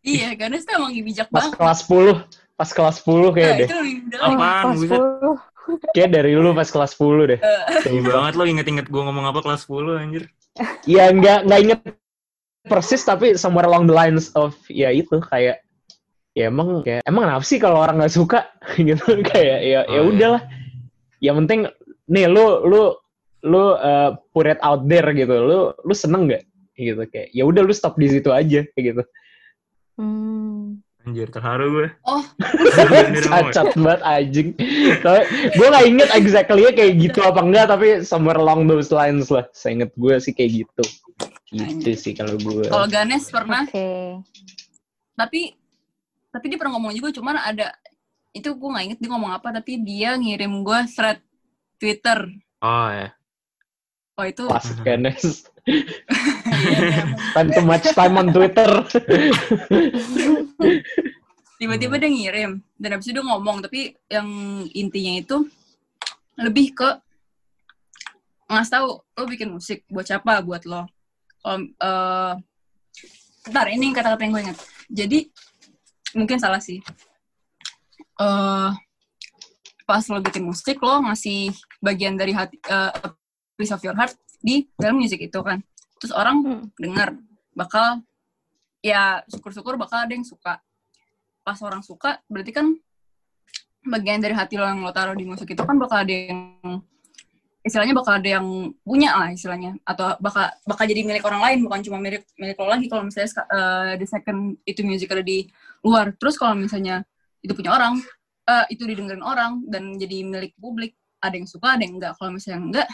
[0.03, 3.69] iya ganes tuh emang bijak pas banget kelas 10, pas kelas 10 kayak Nah, deh.
[4.17, 4.99] Apaan, kelas buset.
[4.99, 5.56] 10.
[5.91, 7.39] Kayak dari lu pas kelas 10 deh.
[7.83, 10.23] Sedih banget lo inget-inget gue ngomong apa kelas 10 anjir.
[10.89, 11.79] Iya, nggak nggak inget
[12.67, 15.63] persis tapi somewhere along the lines of ya itu kayak
[16.35, 18.51] ya emang kayak emang kenapa sih kalau orang nggak suka
[18.87, 20.11] gitu kayak ya ya Oh, iya.
[20.11, 20.41] udahlah.
[21.23, 21.59] Yang penting
[22.11, 22.81] nih lu lu
[23.47, 25.33] lu uh, put it out there gitu.
[25.33, 26.43] Lu lu seneng nggak
[26.77, 29.03] gitu kayak ya udah lu stop di situ aja kayak gitu.
[29.97, 30.85] Hmm.
[31.07, 31.87] Anjir, terharu gue.
[32.03, 32.19] Oh,
[33.31, 34.49] Cacat banget anjing.
[35.55, 39.47] gue gak inget exactly kayak gitu apa enggak, tapi somewhere along those lines lah.
[39.55, 40.83] Saya inget gue sih kayak gitu.
[41.55, 42.67] Gitu sih kalau gue.
[42.67, 44.19] kalau Ganes pernah, Oke.
[45.15, 45.55] tapi
[46.27, 47.71] tapi dia pernah ngomong juga, cuman ada
[48.35, 51.23] itu gue nggak inget dia ngomong apa, tapi dia ngirim gue thread
[51.79, 52.27] Twitter.
[52.59, 53.15] Oh ya.
[54.19, 55.47] Oh itu Klasik Ganes.
[57.31, 58.69] Spend too much time on Twitter.
[61.57, 64.29] tiba-tiba dia ngirim dan habis itu dia ngomong tapi yang
[64.77, 65.37] intinya itu
[66.37, 66.89] lebih ke
[68.47, 70.39] ngasih tahu lo bikin musik buat siapa?
[70.45, 70.87] Buat lo.
[71.41, 72.33] Kalau eh
[73.51, 74.57] ntar ini kata-kata yang gue ingat.
[74.87, 75.19] Jadi
[76.15, 76.79] mungkin salah sih.
[78.21, 78.71] Eh
[79.87, 81.51] pas lo bikin musik lo ngasih
[81.83, 83.11] bagian dari hati a
[83.57, 85.61] piece of your heart di dalam musik itu kan.
[85.97, 86.63] Terus orang Hmm.
[86.77, 87.17] dengar
[87.57, 88.05] bakal
[88.85, 90.61] ya syukur-syukur bakal ada yang suka.
[91.41, 92.75] Pas orang suka berarti kan
[93.87, 96.83] bagian dari hati lo yang lo taruh di musik itu kan bakal ada yang
[97.63, 98.47] istilahnya bakal ada yang
[98.85, 99.79] punya lah istilahnya.
[99.83, 102.85] Atau bakal bakal jadi milik orang lain bukan cuma milik milik lo lagi.
[102.91, 105.47] Kalau misalnya eh, the second itu music ada di
[105.81, 106.13] luar.
[106.19, 107.01] Terus kalau misalnya
[107.41, 107.97] itu punya orang
[108.47, 112.13] eh, itu didengerin orang dan jadi milik publik ada yang suka ada yang enggak.
[112.21, 112.87] Kalau misalnya enggak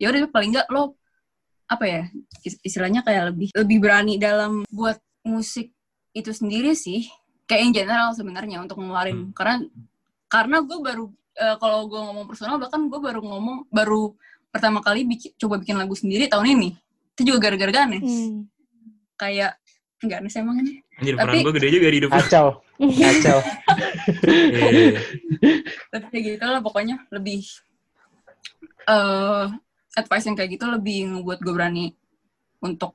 [0.00, 0.96] ya udah paling enggak lo
[1.66, 2.02] apa ya
[2.40, 5.70] is- istilahnya kayak lebih lebih berani dalam buat musik
[6.10, 7.06] itu sendiri sih
[7.44, 9.60] kayak in general sebenarnya untuk ngeluarin karena
[10.26, 11.04] karena gue baru
[11.36, 14.16] eh, kalau gue ngomong personal bahkan gue baru ngomong baru
[14.50, 16.70] pertama kali bikin, coba bikin lagu sendiri tahun ini
[17.14, 18.48] itu juga gara-gara Ganes Hmm.
[19.14, 19.54] kayak
[20.00, 22.10] Ganes emang ini Anjir, Tapi- peran gue gede juga di hidup.
[22.12, 22.46] Kacau.
[22.76, 23.38] Kacau.
[24.60, 25.00] Iya,
[25.90, 27.40] tapi kayak gitu lah pokoknya lebih
[28.84, 29.44] eh
[29.96, 31.84] advice yang kayak gitu lebih ngebuat gue berani
[32.60, 32.94] untuk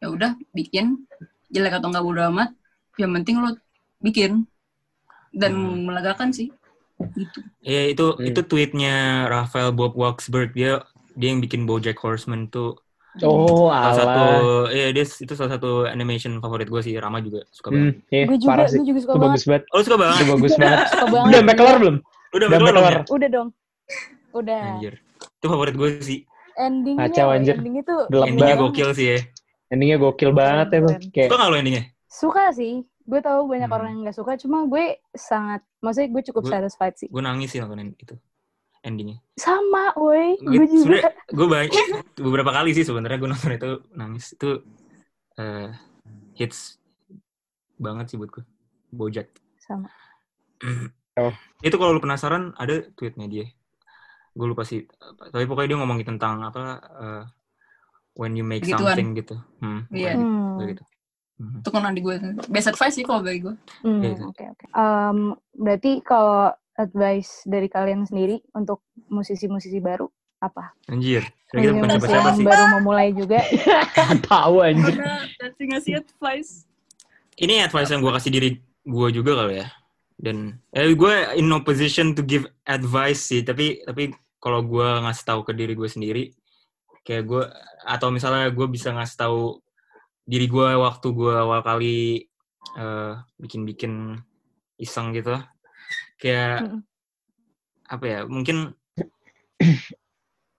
[0.00, 1.04] ya udah bikin
[1.50, 2.50] jelek atau enggak bodo amat
[2.96, 3.52] yang penting lo
[4.00, 4.46] bikin
[5.30, 5.86] dan Hmm.
[5.86, 6.48] melegakan sih
[7.14, 8.24] gitu Iya, itu Hmm.
[8.24, 10.80] itu tweetnya Rafael Bob Waksberg dia
[11.14, 12.78] dia yang bikin BoJack Horseman tuh
[13.26, 14.24] Oh, salah satu
[14.70, 17.98] iya dia itu salah satu animation favorit gue sih Rama juga suka banget.
[17.98, 18.78] Hmm, iya, Gue juga, parah sih.
[18.78, 19.30] gue juga suka Itu banget.
[19.34, 19.62] bagus banget.
[19.66, 20.14] Oh, lu suka banget.
[20.14, 20.78] Itu bagus banget.
[20.86, 21.26] Suka banget.
[21.26, 21.96] Udah sampai kelar belum?
[21.98, 22.94] Udah Udah sampai belum kelar.
[22.94, 23.02] ya?
[23.10, 23.48] Udah dong.
[24.30, 24.62] Udah.
[24.62, 24.94] Anjir.
[25.18, 26.18] Itu favorit gue sih.
[26.60, 27.56] Endingnya, Kacau, anjir.
[27.56, 28.64] endingnya tuh Gelap Endingnya banget.
[28.68, 29.18] gokil sih ya.
[29.66, 31.00] Endingnya gokil banget ya, Bang.
[31.08, 31.84] Kayak Suka gak lo endingnya?
[32.06, 32.74] suka sih.
[33.00, 33.76] Gue tahu banyak Hmm.
[33.76, 37.08] orang yang nggak suka, cuma gue sangat, maksudnya gue cukup Gue- satisfied sih.
[37.08, 38.14] Gue nangis sih nonton itu.
[38.80, 39.18] Endingnya.
[39.34, 40.36] Sama, woi.
[40.38, 41.10] Gue Gue juga.
[41.26, 41.72] gue banyak
[42.14, 44.50] beberapa kali sih sebenarnya gue nonton itu nangis itu
[45.36, 45.68] eh,
[46.34, 46.76] hits
[47.76, 48.44] banget sih buat gue.
[48.90, 49.28] BoJack.
[49.60, 49.88] Sama.
[51.16, 51.32] Oh.
[51.66, 53.46] itu kalau lu penasaran ada tweetnya dia
[54.30, 54.86] gue lupa sih
[55.26, 57.22] tapi pokoknya dia ngomongin tentang apa eh,
[58.14, 58.94] when you make Begituan.
[58.94, 60.14] something gitu hmm, Iya.
[60.14, 60.26] pokoknya
[60.56, 60.70] Hmm.
[60.70, 60.84] gitu
[61.40, 61.58] Hmm.
[61.58, 62.14] itu kan di gue
[62.46, 64.52] best advice sih kalau bagi gue Hmm, Iya, Oke, iya.
[64.52, 64.64] oke.
[64.70, 65.18] Em,
[65.54, 70.04] berarti kalau advice dari kalian sendiri untuk musisi-musisi baru
[70.36, 70.76] apa?
[70.86, 73.40] anjir kira-kira bukan Musisi siapa-siapa yang sih baru memulai juga.
[74.26, 74.94] tahu anjir.
[75.34, 76.68] nanti ngasih advice
[77.36, 78.48] ini advice yang gue kasih diri
[78.82, 79.68] gue juga kali ya
[80.20, 83.40] dan eh gue in no position to give advice sih.
[83.40, 86.24] Tapi tapi kalau gue ngasih tahu ke diri gue sendiri
[87.00, 87.42] kayak gue
[87.88, 89.40] atau misalnya gue bisa ngasih tahu
[90.28, 92.28] diri gue waktu gue awal kali
[92.76, 94.20] eh, bikin-bikin
[94.76, 95.40] iseng gitu.
[96.20, 96.84] Kayak
[97.90, 98.76] apa ya mungkin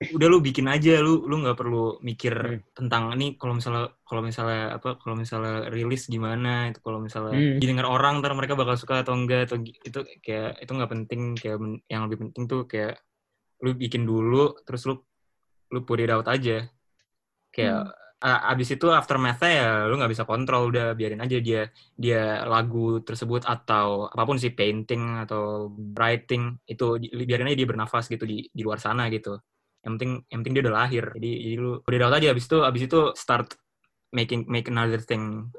[0.02, 2.62] udah lu bikin aja lu lu nggak perlu mikir Hmm.
[2.74, 7.58] tentang ini kalau misalnya kalau misalnya apa kalau misalnya rilis gimana itu kalau misalnya Hmm.
[7.62, 11.58] didengar orang ntar mereka bakal suka atau enggak atau itu kayak itu nggak penting kayak
[11.62, 12.98] men- yang lebih penting tuh kayak
[13.62, 14.98] lu bikin dulu terus lu
[15.74, 16.66] lu put it out aja
[17.54, 22.42] kayak a- abis itu aftermath-nya ya lu nggak bisa kontrol udah biarin aja dia dia
[22.46, 26.86] lagu tersebut atau apa pun sih painting atau writing itu
[27.30, 29.38] biarin aja dia bernafas gitu di di luar sana gitu
[29.82, 32.58] yang penting yang penting dia udah lahir jadi jadi lu it out aja abis itu
[32.62, 33.48] abis itu start
[34.14, 35.50] making make another thing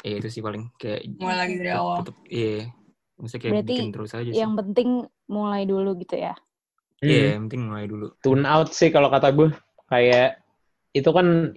[0.00, 2.72] ya itu sih paling kayak mulai lagi dari awal tetep iya
[3.20, 4.88] maksudnya kayak Berarti bikin terus aja sih Yang penting
[5.28, 6.34] mulai dulu gitu ya.
[7.04, 7.32] iya Hmm.
[7.36, 9.52] yang penting mulai dulu Tune out sih kalau kata gue.
[9.92, 10.40] Kayak
[10.96, 11.52] itu kan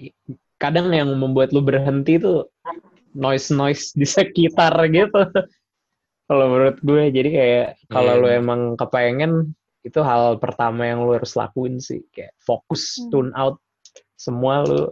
[0.59, 2.51] kadang yang membuat lu berhenti tuh
[3.15, 5.15] noise-noise di sekitar gitu.
[6.27, 11.15] kalau menurut gue jadi kayak kalau Iya, lu emang kepengen itu hal pertama yang lu
[11.15, 13.09] harus lakuin sih kayak fokus Hmm.
[13.11, 13.59] tune out
[14.15, 14.89] semua lu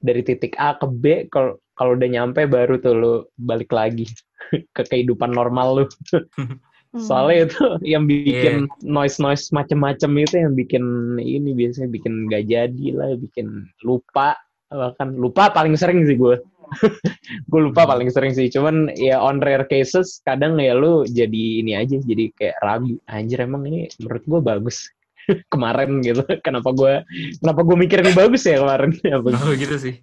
[0.00, 4.08] dari titik A ke B kalau kalau udah nyampe baru tuh lu balik lagi
[4.76, 5.86] ke kehidupan normal lu.
[6.92, 7.00] Hmm.
[7.00, 10.84] Soalnya itu yang bikin noise-noise macem-macem itu yang bikin
[11.16, 14.36] ini biasanya bikin gak jadi lah, bikin lupa
[14.68, 16.36] bahkan lupa paling sering sih gue.
[17.50, 21.72] gue lupa paling sering sih cuman ya on rare cases kadang ya lu jadi ini
[21.76, 24.88] aja jadi kayak ragu anjir emang ini menurut gue bagus
[25.52, 26.22] kemarin gitu.
[26.42, 27.06] Kenapa gue
[27.38, 28.90] kenapa gue mikir ini bagus ya kemarin?
[29.42, 29.94] Oh gitu sih.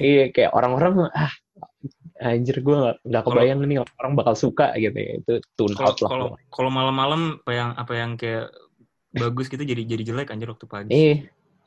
[0.00, 1.32] iya kayak orang-orang ah
[2.22, 5.12] anjir gue nggak nggak kebayang nih orang bakal suka gitu ya.
[5.20, 8.52] Itu tune out lah kalau kalau malam-malam apa yang apa yang kayak
[9.14, 10.90] bagus gitu jadi jadi jelek anjir waktu pagi.
[10.90, 11.16] eh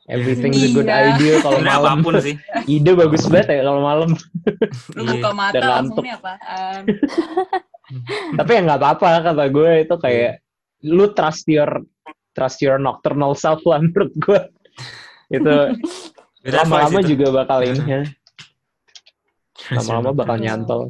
[0.08, 1.14] everything's a good Iya.
[1.14, 2.34] idea kalau malam apa pun sih.
[2.74, 4.10] ide bagus banget ya kalau malam
[4.96, 5.12] Lu Iya.
[5.14, 6.02] buka mata Dan langsung ngantuk.
[6.02, 6.82] nih apaan.
[8.38, 10.32] tapi ya nggak apa-apa kata gue itu kayak
[10.82, 11.70] lu trust your
[12.30, 14.40] trust your nocturnal self lah menurut gue
[15.30, 15.54] itu
[16.44, 18.00] lama-lama juga bakal ini ya
[19.70, 20.82] lama-lama bakal nyantol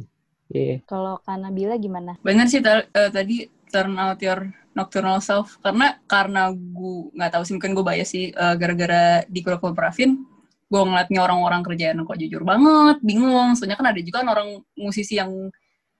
[0.47, 2.15] iya Kalau Kak Nabila gimana?
[2.19, 5.57] Bener sih eh, tadi turn out your nocturnal self.
[5.61, 10.19] Karena karena gue nggak tahu sih mungkin gue bias sih eh, gara-gara di Kurokul Parafin
[10.69, 13.57] gue ngeliatnya orang-orang kerjaan kok jujur banget bingung.
[13.57, 15.49] Soalnya kan ada juga kan orang musisi yang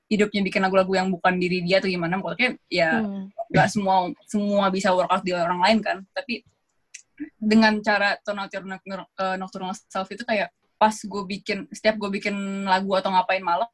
[0.09, 3.29] hidupnya bikin lagu-lagu yang bukan diri dia atau gimana pokoknya ya Hmm.
[3.49, 5.97] nggak semua semua bisa workout di orang lain kan.
[6.13, 6.45] Tapi
[7.35, 11.99] dengan cara turn out your noc- uh, nocturnal self itu kayak pas gue bikin setiap
[11.99, 13.67] gue bikin lagu atau ngapain malam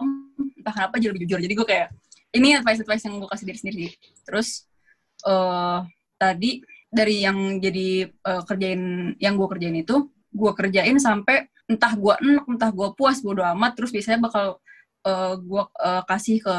[0.58, 1.40] entah kenapa jadi lebih jujur.
[1.44, 1.88] Jadi gue kayak
[2.34, 3.88] ini advice advice yang gue kasih diri sendiri.
[4.26, 4.66] Terus
[5.26, 5.80] eh
[6.16, 12.14] tadi dari yang jadi eh, kerjain yang gue kerjain itu gue kerjain sampai entah gue
[12.22, 14.62] enak entah gue puas bodo amat terus biasanya bakal
[15.06, 16.56] eh gue eh, kasih ke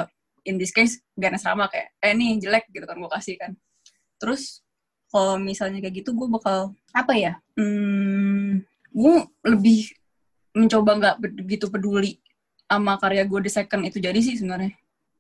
[0.47, 3.53] in this case Ganes Rama kayak eh ini jelek gitu kan gue kasih kan.
[4.23, 4.63] Terus
[5.11, 7.33] kalau misalnya kayak gitu gue bakal apa ya?
[7.59, 8.63] hmm,
[8.95, 9.93] gue lebih
[10.57, 12.19] mencoba nggak begitu peduli
[12.67, 14.73] sama karya gue the second itu jadi sih sebenarnya.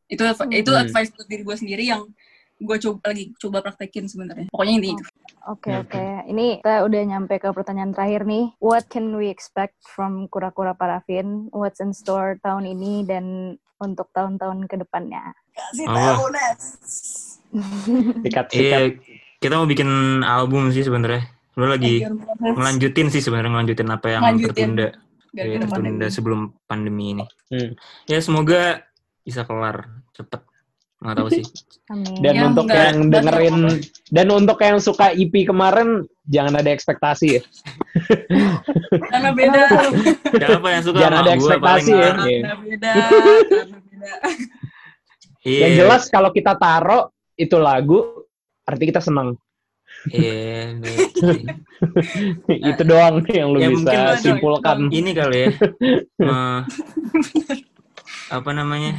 [0.07, 0.23] Itu
[0.55, 0.83] itu Hmm.
[0.87, 2.07] advice buat diri gue sendiri yang
[2.57, 5.05] gue coba lagi coba praktekin sebenarnya pokoknya intinya itu
[5.47, 6.27] Oke Ya, oke.
[6.27, 8.51] Ini kita udah nyampe ke pertanyaan terakhir nih.
[8.59, 11.47] What can we expect from Kura-Kura Parafin?
[11.55, 15.39] What's in store tahun ini dan untuk tahun-tahun ke depannya?
[15.55, 16.27] kasih Oh.
[16.35, 16.63] Nes
[18.27, 18.79] sikat sikat Iya,
[19.39, 19.87] kita mau bikin
[20.27, 21.31] album sih sebenarnya.
[21.55, 21.95] Sebenarnya lagi
[22.43, 24.51] ngelanjutin sih sebenarnya ngelanjutin apa yang Ngelanjutin.
[24.51, 24.89] tertunda.
[25.31, 26.11] Iya, tertunda pandemi.
[26.11, 27.25] sebelum pandemi ini.
[27.55, 27.71] Hmm.
[28.11, 28.83] Ya semoga
[29.23, 30.43] bisa kelar cepet.
[30.97, 31.45] Nggak tahu sih.
[31.87, 32.19] Amin.
[32.19, 33.57] dan Ya, untuk nggak- yang dengerin
[34.09, 37.43] dan untuk yang suka EP kemarin jangan ada ekspektasi ya
[39.07, 39.61] karena beda
[40.35, 42.03] Siapa yang suka Jangan sama ada ekspektasi paling ya.
[42.03, 42.11] Iya.
[42.43, 42.93] karena beda
[43.47, 44.11] karena beda
[45.43, 45.61] Iya.
[45.63, 48.27] yang jelas kalau kita taro itu lagu
[48.63, 49.39] arti kita senang
[50.09, 50.75] Iya.
[50.77, 51.39] betul.
[52.71, 55.49] itu doang yang lu Ya, bisa simpulkan ini kali ya.
[56.25, 56.59] eh,
[58.29, 58.95] apa namanya?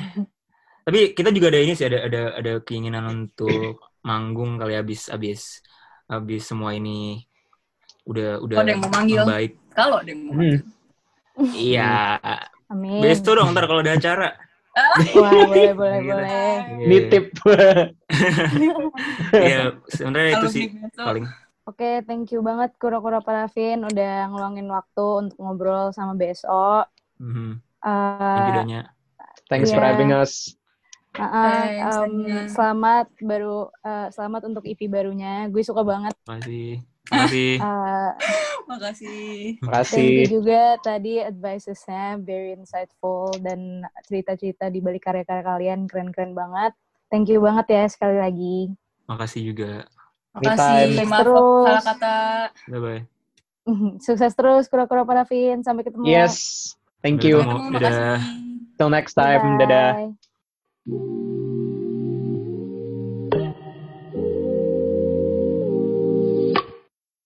[0.87, 5.59] Tapi kita juga ada ini sih ada ada ada keinginan untuk manggung kali habis habis
[6.07, 7.27] habis semua ini
[8.07, 9.19] udah udah Oh, ada yang mau manggil.
[9.21, 9.51] baik.
[9.75, 10.57] kalau ada yang mau Hmm.
[11.53, 12.17] Iya.
[12.67, 12.99] Amin.
[12.99, 14.31] Besto dong ntar kalau ada acara.
[15.13, 16.55] Wah, boleh boleh boleh.
[16.85, 17.25] nitip
[19.33, 20.65] Iya, sebenarnya itu sih
[20.95, 21.25] paling.
[21.63, 26.87] Oke, thank you banget Kura-Kura Parafin udah ngeluangin waktu untuk ngobrol sama BSO.
[27.19, 27.59] Mhm.
[27.77, 28.81] Eh, Thank you Danya.
[29.45, 29.89] thanks for Iya.
[29.93, 30.56] having us
[31.17, 31.65] Uh, uh,
[32.05, 35.49] um, selamat baru uh, selamat untuk EP barunya.
[35.49, 36.13] Gue suka banget.
[36.29, 36.85] Makasih.
[37.09, 37.53] Makasih.
[37.67, 38.11] Uh,
[38.67, 45.79] makasih thank you makasih juga tadi advices-nya very insightful dan cerita-cerita di balik karya-karya kalian
[45.87, 46.75] keren-keren banget.
[47.07, 48.57] Thank you banget ya sekali lagi.
[49.07, 49.87] Makasih juga.
[50.37, 51.65] makasih maaf Terus.
[51.65, 52.17] salah kata
[52.69, 53.01] Bye bye.
[53.97, 55.65] Sukses terus Kura-Kura Parafin.
[55.65, 56.05] Sampai ketemu.
[56.05, 57.39] yes thank you
[57.73, 58.21] Dadah.
[58.75, 60.11] till next time dadah
[60.89, 61.76] thank you